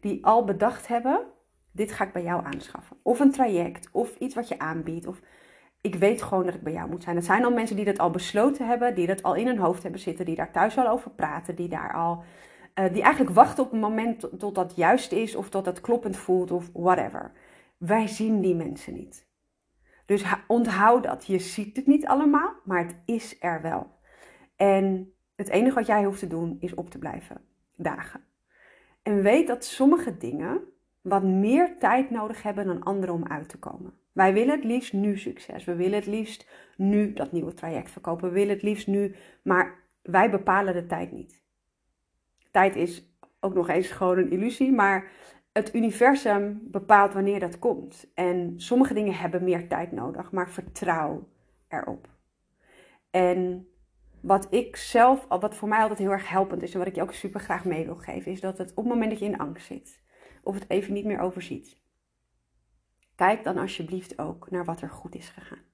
die 0.00 0.26
al 0.26 0.44
bedacht 0.44 0.88
hebben: 0.88 1.20
Dit 1.72 1.92
ga 1.92 2.04
ik 2.04 2.12
bij 2.12 2.22
jou 2.22 2.44
aanschaffen. 2.44 2.96
Of 3.02 3.20
een 3.20 3.32
traject, 3.32 3.88
of 3.92 4.16
iets 4.16 4.34
wat 4.34 4.48
je 4.48 4.58
aanbiedt. 4.58 5.06
Of 5.06 5.20
ik 5.88 5.94
weet 5.94 6.22
gewoon 6.22 6.44
dat 6.44 6.54
ik 6.54 6.62
bij 6.62 6.72
jou 6.72 6.90
moet 6.90 7.02
zijn. 7.02 7.16
Het 7.16 7.24
zijn 7.24 7.44
al 7.44 7.50
mensen 7.52 7.76
die 7.76 7.84
dat 7.84 7.98
al 7.98 8.10
besloten 8.10 8.66
hebben, 8.66 8.94
die 8.94 9.06
dat 9.06 9.22
al 9.22 9.34
in 9.34 9.46
hun 9.46 9.58
hoofd 9.58 9.82
hebben 9.82 10.00
zitten, 10.00 10.24
die 10.24 10.36
daar 10.36 10.52
thuis 10.52 10.78
al 10.78 10.88
over 10.88 11.10
praten, 11.10 11.54
die 11.54 11.68
daar 11.68 11.94
al, 11.94 12.22
uh, 12.74 12.92
die 12.92 13.02
eigenlijk 13.02 13.34
wachten 13.34 13.64
op 13.64 13.72
een 13.72 13.78
moment 13.78 14.38
tot 14.38 14.54
dat 14.54 14.72
juist 14.76 15.12
is 15.12 15.34
of 15.34 15.48
tot 15.48 15.64
dat 15.64 15.80
kloppend 15.80 16.16
voelt 16.16 16.50
of 16.50 16.70
whatever. 16.72 17.32
Wij 17.76 18.06
zien 18.06 18.40
die 18.40 18.54
mensen 18.54 18.94
niet. 18.94 19.26
Dus 20.06 20.24
onthoud 20.46 21.02
dat. 21.02 21.26
Je 21.26 21.38
ziet 21.38 21.76
het 21.76 21.86
niet 21.86 22.06
allemaal, 22.06 22.52
maar 22.64 22.86
het 22.86 22.96
is 23.04 23.36
er 23.40 23.62
wel. 23.62 23.86
En 24.56 25.12
het 25.36 25.48
enige 25.48 25.74
wat 25.74 25.86
jij 25.86 26.04
hoeft 26.04 26.18
te 26.18 26.26
doen 26.26 26.56
is 26.60 26.74
op 26.74 26.90
te 26.90 26.98
blijven 26.98 27.40
dagen. 27.76 28.24
En 29.02 29.22
weet 29.22 29.46
dat 29.46 29.64
sommige 29.64 30.16
dingen 30.16 30.60
wat 31.00 31.22
meer 31.22 31.78
tijd 31.78 32.10
nodig 32.10 32.42
hebben 32.42 32.66
dan 32.66 32.82
anderen 32.82 33.14
om 33.14 33.26
uit 33.26 33.48
te 33.48 33.58
komen. 33.58 33.92
Wij 34.18 34.32
willen 34.32 34.54
het 34.54 34.64
liefst 34.64 34.92
nu 34.92 35.18
succes. 35.18 35.64
We 35.64 35.74
willen 35.74 35.98
het 35.98 36.06
liefst 36.06 36.48
nu 36.76 37.12
dat 37.12 37.32
nieuwe 37.32 37.54
traject 37.54 37.90
verkopen. 37.90 38.28
We 38.28 38.34
willen 38.34 38.54
het 38.54 38.62
liefst 38.62 38.86
nu, 38.86 39.14
maar 39.42 39.84
wij 40.02 40.30
bepalen 40.30 40.74
de 40.74 40.86
tijd 40.86 41.12
niet. 41.12 41.42
Tijd 42.50 42.76
is 42.76 43.16
ook 43.40 43.54
nog 43.54 43.68
eens 43.68 43.90
gewoon 43.90 44.18
een 44.18 44.30
illusie, 44.30 44.72
maar 44.72 45.10
het 45.52 45.74
universum 45.74 46.60
bepaalt 46.62 47.12
wanneer 47.12 47.40
dat 47.40 47.58
komt. 47.58 48.10
En 48.14 48.54
sommige 48.56 48.94
dingen 48.94 49.14
hebben 49.14 49.44
meer 49.44 49.68
tijd 49.68 49.92
nodig, 49.92 50.32
maar 50.32 50.50
vertrouw 50.50 51.28
erop. 51.68 52.08
En 53.10 53.68
wat 54.20 54.46
ik 54.50 54.76
zelf, 54.76 55.26
wat 55.28 55.54
voor 55.54 55.68
mij 55.68 55.80
altijd 55.80 55.98
heel 55.98 56.10
erg 56.10 56.28
helpend 56.28 56.62
is 56.62 56.72
en 56.72 56.78
wat 56.78 56.88
ik 56.88 56.94
je 56.94 57.02
ook 57.02 57.12
super 57.12 57.40
graag 57.40 57.64
mee 57.64 57.84
wil 57.84 57.96
geven, 57.96 58.32
is 58.32 58.40
dat 58.40 58.58
het 58.58 58.70
op 58.70 58.76
het 58.76 58.92
moment 58.92 59.10
dat 59.10 59.18
je 59.18 59.24
in 59.24 59.38
angst 59.38 59.66
zit, 59.66 60.02
of 60.42 60.54
het 60.54 60.64
even 60.68 60.92
niet 60.92 61.04
meer 61.04 61.20
overziet, 61.20 61.86
Kijk 63.18 63.44
dan 63.44 63.58
alsjeblieft 63.58 64.18
ook 64.18 64.50
naar 64.50 64.64
wat 64.64 64.80
er 64.80 64.90
goed 64.90 65.14
is 65.14 65.28
gegaan. 65.28 65.64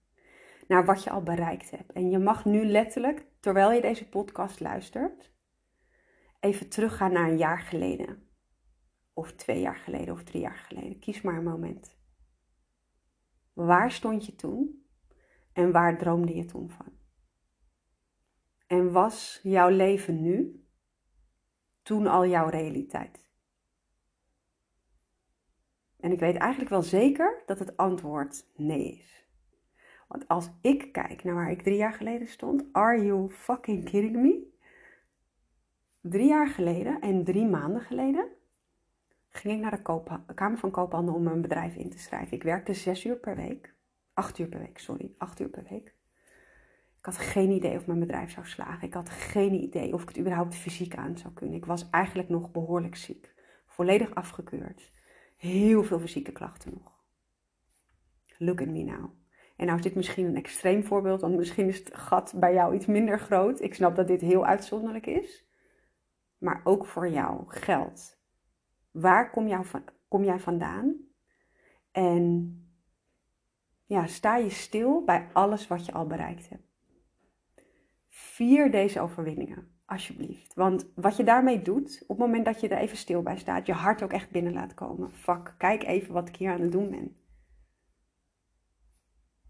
Naar 0.68 0.84
wat 0.84 1.04
je 1.04 1.10
al 1.10 1.22
bereikt 1.22 1.70
hebt. 1.70 1.92
En 1.92 2.10
je 2.10 2.18
mag 2.18 2.44
nu 2.44 2.64
letterlijk, 2.64 3.26
terwijl 3.40 3.72
je 3.72 3.80
deze 3.80 4.08
podcast 4.08 4.60
luistert, 4.60 5.32
even 6.40 6.68
teruggaan 6.68 7.12
naar 7.12 7.28
een 7.28 7.36
jaar 7.36 7.58
geleden. 7.58 8.28
Of 9.12 9.32
twee 9.32 9.60
jaar 9.60 9.76
geleden 9.76 10.14
of 10.14 10.22
drie 10.22 10.40
jaar 10.40 10.56
geleden. 10.56 10.98
Kies 10.98 11.22
maar 11.22 11.36
een 11.36 11.44
moment. 11.44 11.96
Waar 13.52 13.90
stond 13.90 14.26
je 14.26 14.34
toen? 14.34 14.86
En 15.52 15.72
waar 15.72 15.98
droomde 15.98 16.34
je 16.34 16.44
toen 16.44 16.70
van? 16.70 16.92
En 18.66 18.92
was 18.92 19.40
jouw 19.42 19.68
leven 19.68 20.20
nu 20.22 20.66
toen 21.82 22.06
al 22.06 22.26
jouw 22.26 22.48
realiteit? 22.48 23.23
En 26.04 26.12
ik 26.12 26.20
weet 26.20 26.36
eigenlijk 26.36 26.70
wel 26.70 26.82
zeker 26.82 27.42
dat 27.46 27.58
het 27.58 27.76
antwoord 27.76 28.46
nee 28.56 28.98
is. 28.98 29.28
Want 30.08 30.28
als 30.28 30.50
ik 30.60 30.92
kijk 30.92 31.24
naar 31.24 31.34
waar 31.34 31.50
ik 31.50 31.62
drie 31.62 31.76
jaar 31.76 31.92
geleden 31.92 32.28
stond, 32.28 32.64
are 32.72 33.04
you 33.04 33.30
fucking 33.30 33.84
kidding 33.84 34.16
me? 34.16 34.52
Drie 36.00 36.26
jaar 36.26 36.48
geleden 36.48 37.00
en 37.00 37.24
drie 37.24 37.46
maanden 37.46 37.80
geleden 37.80 38.26
ging 39.28 39.54
ik 39.54 39.60
naar 39.60 39.82
de 40.26 40.34
Kamer 40.34 40.58
van 40.58 40.70
Koophandel 40.70 41.14
om 41.14 41.22
mijn 41.22 41.40
bedrijf 41.40 41.76
in 41.76 41.90
te 41.90 41.98
schrijven. 41.98 42.36
Ik 42.36 42.42
werkte 42.42 42.74
zes 42.74 43.04
uur 43.04 43.16
per 43.16 43.36
week. 43.36 43.74
Acht 44.14 44.38
uur 44.38 44.48
per 44.48 44.60
week, 44.60 44.78
sorry. 44.78 45.14
Acht 45.18 45.40
uur 45.40 45.48
per 45.48 45.66
week. 45.70 45.94
Ik 46.98 47.04
had 47.04 47.18
geen 47.18 47.50
idee 47.50 47.76
of 47.76 47.86
mijn 47.86 48.00
bedrijf 48.00 48.30
zou 48.30 48.46
slagen. 48.46 48.86
Ik 48.86 48.94
had 48.94 49.10
geen 49.10 49.54
idee 49.54 49.92
of 49.92 50.02
ik 50.02 50.08
het 50.08 50.18
überhaupt 50.18 50.54
fysiek 50.54 50.96
aan 50.96 51.18
zou 51.18 51.32
kunnen. 51.34 51.56
Ik 51.56 51.66
was 51.66 51.90
eigenlijk 51.90 52.28
nog 52.28 52.50
behoorlijk 52.50 52.96
ziek. 52.96 53.34
Volledig 53.66 54.14
afgekeurd 54.14 54.92
heel 55.44 55.84
veel 55.84 55.98
fysieke 55.98 56.32
klachten 56.32 56.72
nog. 56.82 57.04
Look 58.38 58.60
at 58.60 58.66
me 58.66 58.82
now. 58.82 59.10
En 59.56 59.66
nou 59.66 59.78
is 59.78 59.84
dit 59.84 59.94
misschien 59.94 60.26
een 60.26 60.36
extreem 60.36 60.84
voorbeeld, 60.84 61.20
want 61.20 61.36
misschien 61.36 61.68
is 61.68 61.78
het 61.78 61.94
gat 61.94 62.32
bij 62.36 62.54
jou 62.54 62.74
iets 62.74 62.86
minder 62.86 63.18
groot. 63.18 63.60
Ik 63.60 63.74
snap 63.74 63.96
dat 63.96 64.06
dit 64.06 64.20
heel 64.20 64.46
uitzonderlijk 64.46 65.06
is. 65.06 65.46
Maar 66.38 66.60
ook 66.64 66.86
voor 66.86 67.08
jou 67.08 67.44
geldt. 67.46 68.22
Waar 68.90 69.30
kom, 69.30 69.64
kom 70.08 70.24
jij 70.24 70.38
vandaan? 70.38 70.96
En 71.90 72.58
ja, 73.84 74.06
sta 74.06 74.36
je 74.36 74.50
stil 74.50 75.04
bij 75.04 75.28
alles 75.32 75.66
wat 75.66 75.86
je 75.86 75.92
al 75.92 76.06
bereikt 76.06 76.48
hebt. 76.48 76.72
Vier 78.08 78.70
deze 78.70 79.00
overwinningen. 79.00 79.73
Alsjeblieft. 79.86 80.54
Want 80.54 80.92
wat 80.94 81.16
je 81.16 81.24
daarmee 81.24 81.62
doet, 81.62 82.02
op 82.02 82.08
het 82.08 82.26
moment 82.26 82.44
dat 82.44 82.60
je 82.60 82.68
er 82.68 82.78
even 82.78 82.96
stil 82.96 83.22
bij 83.22 83.38
staat, 83.38 83.66
je 83.66 83.72
hart 83.72 84.02
ook 84.02 84.12
echt 84.12 84.30
binnen 84.30 84.52
laat 84.52 84.74
komen. 84.74 85.12
Fuck, 85.12 85.54
kijk 85.58 85.82
even 85.82 86.12
wat 86.12 86.28
ik 86.28 86.36
hier 86.36 86.52
aan 86.52 86.60
het 86.60 86.72
doen 86.72 86.90
ben. 86.90 87.16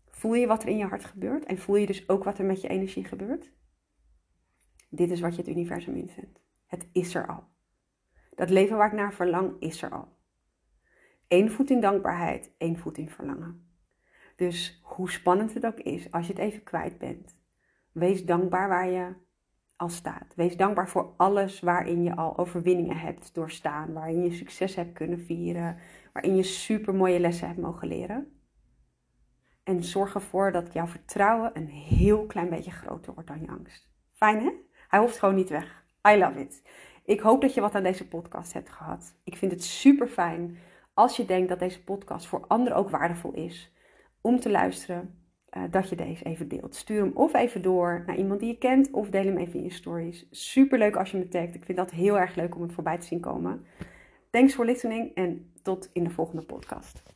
Voel 0.09 0.35
je 0.35 0.47
wat 0.47 0.63
er 0.63 0.69
in 0.69 0.77
je 0.77 0.85
hart 0.85 1.05
gebeurt 1.05 1.45
en 1.45 1.59
voel 1.59 1.77
je 1.77 1.87
dus 1.87 2.09
ook 2.09 2.25
wat 2.25 2.39
er 2.39 2.45
met 2.45 2.61
je 2.61 2.69
energie 2.69 3.05
gebeurt? 3.05 3.53
Dit 4.89 5.11
is 5.11 5.21
wat 5.21 5.35
je 5.35 5.41
het 5.43 5.51
universum 5.51 5.95
inzendt. 5.95 6.41
Het 6.67 6.89
is 6.93 7.15
er 7.15 7.27
al. 7.27 7.45
Dat 8.35 8.51
leven 8.51 8.77
waar 8.77 8.87
ik 8.87 8.93
naar 8.93 9.13
verlang 9.13 9.61
is 9.61 9.83
er 9.83 9.91
al. 9.91 10.09
Eén 11.29 11.51
voet 11.51 11.71
in 11.71 11.81
dankbaarheid, 11.81 12.55
één 12.59 12.79
voet 12.79 12.99
in 12.99 13.11
verlangen. 13.11 13.69
Dus 14.37 14.81
hoe 14.83 15.11
spannend 15.11 15.55
het 15.55 15.67
ook 15.67 15.81
is, 15.81 16.11
als 16.11 16.27
je 16.27 16.33
het 16.33 16.43
even 16.43 16.63
kwijt 16.63 16.99
bent, 16.99 17.39
wees 17.93 18.25
dankbaar 18.25 18.69
waar 18.69 18.89
je 18.89 19.15
al 19.77 19.89
staat. 19.89 20.35
Wees 20.37 20.57
dankbaar 20.57 20.89
voor 20.89 21.15
alles 21.17 21.61
waarin 21.61 22.03
je 22.03 22.17
al 22.17 22.39
overwinningen 22.39 22.97
hebt 22.97 23.35
doorstaan, 23.35 23.93
waarin 23.93 24.23
je 24.23 24.33
succes 24.33 24.75
hebt 24.75 24.93
kunnen 24.93 25.21
vieren, 25.21 25.77
waarin 26.13 26.37
je 26.37 26.43
super 26.43 26.95
mooie 26.95 27.21
lessen 27.21 27.47
hebt 27.47 27.61
mogen 27.61 27.89
leren. 27.89 28.39
En 29.63 29.83
zorg 29.83 30.15
ervoor 30.15 30.53
dat 30.53 30.73
jouw 30.73 30.87
vertrouwen 30.87 31.51
een 31.55 31.69
heel 31.69 32.27
klein 32.27 32.49
beetje 32.49 32.71
groter 32.71 33.15
wordt 33.15 33.29
dan 33.29 33.41
je 33.41 33.49
angst. 33.49 33.89
Fijn 34.13 34.41
hè? 34.41 34.51
Hij 34.89 35.01
hoeft 35.01 35.19
gewoon 35.19 35.35
niet 35.35 35.49
weg. 35.49 35.85
I 36.09 36.17
love 36.19 36.41
it. 36.41 36.63
Ik 37.05 37.21
hoop 37.21 37.41
dat 37.41 37.55
je 37.55 37.61
wat 37.61 37.75
aan 37.75 37.83
deze 37.83 38.09
podcast 38.09 38.53
hebt 38.53 38.71
gehad. 38.71 39.15
Ik 39.25 39.37
vind 39.37 39.53
het 39.53 39.65
super 39.65 40.09
fijn 40.09 40.59
als 40.95 41.17
je 41.17 41.25
denkt 41.25 41.49
dat 41.49 41.59
deze 41.59 41.85
podcast 41.85 42.27
voor 42.27 42.47
anderen 42.47 42.79
ook 42.79 42.91
waardevol 42.91 43.33
is 43.33 43.73
om 44.21 44.41
te 44.41 44.51
luisteren, 44.51 45.24
uh, 45.57 45.63
dat 45.71 45.89
je 45.89 45.97
deze 45.97 46.25
even 46.25 46.49
deelt. 46.49 46.75
Stuur 46.75 47.01
hem 47.01 47.13
of 47.15 47.35
even 47.35 47.63
door 47.63 48.03
naar 48.07 48.17
iemand 48.17 48.41
die 48.41 48.49
je 48.49 48.59
kent 48.59 48.91
of 48.91 49.11
deel 49.11 49.25
hem 49.25 49.37
even 49.37 49.59
in 49.59 49.65
je 49.65 49.73
stories. 49.73 50.27
Super 50.31 50.79
leuk 50.79 50.97
als 50.97 51.11
je 51.11 51.19
me 51.19 51.29
tagt. 51.29 51.55
Ik 51.55 51.65
vind 51.65 51.79
dat 51.79 51.91
heel 51.91 52.19
erg 52.19 52.35
leuk 52.35 52.55
om 52.55 52.63
het 52.63 52.73
voorbij 52.73 52.99
te 52.99 53.07
zien 53.07 53.21
komen. 53.21 53.65
Thanks 54.31 54.55
for 54.55 54.65
listening 54.65 55.15
en 55.15 55.51
tot 55.63 55.91
in 55.93 56.05
de 56.05 56.11
volgende 56.11 56.45
podcast. 56.45 57.14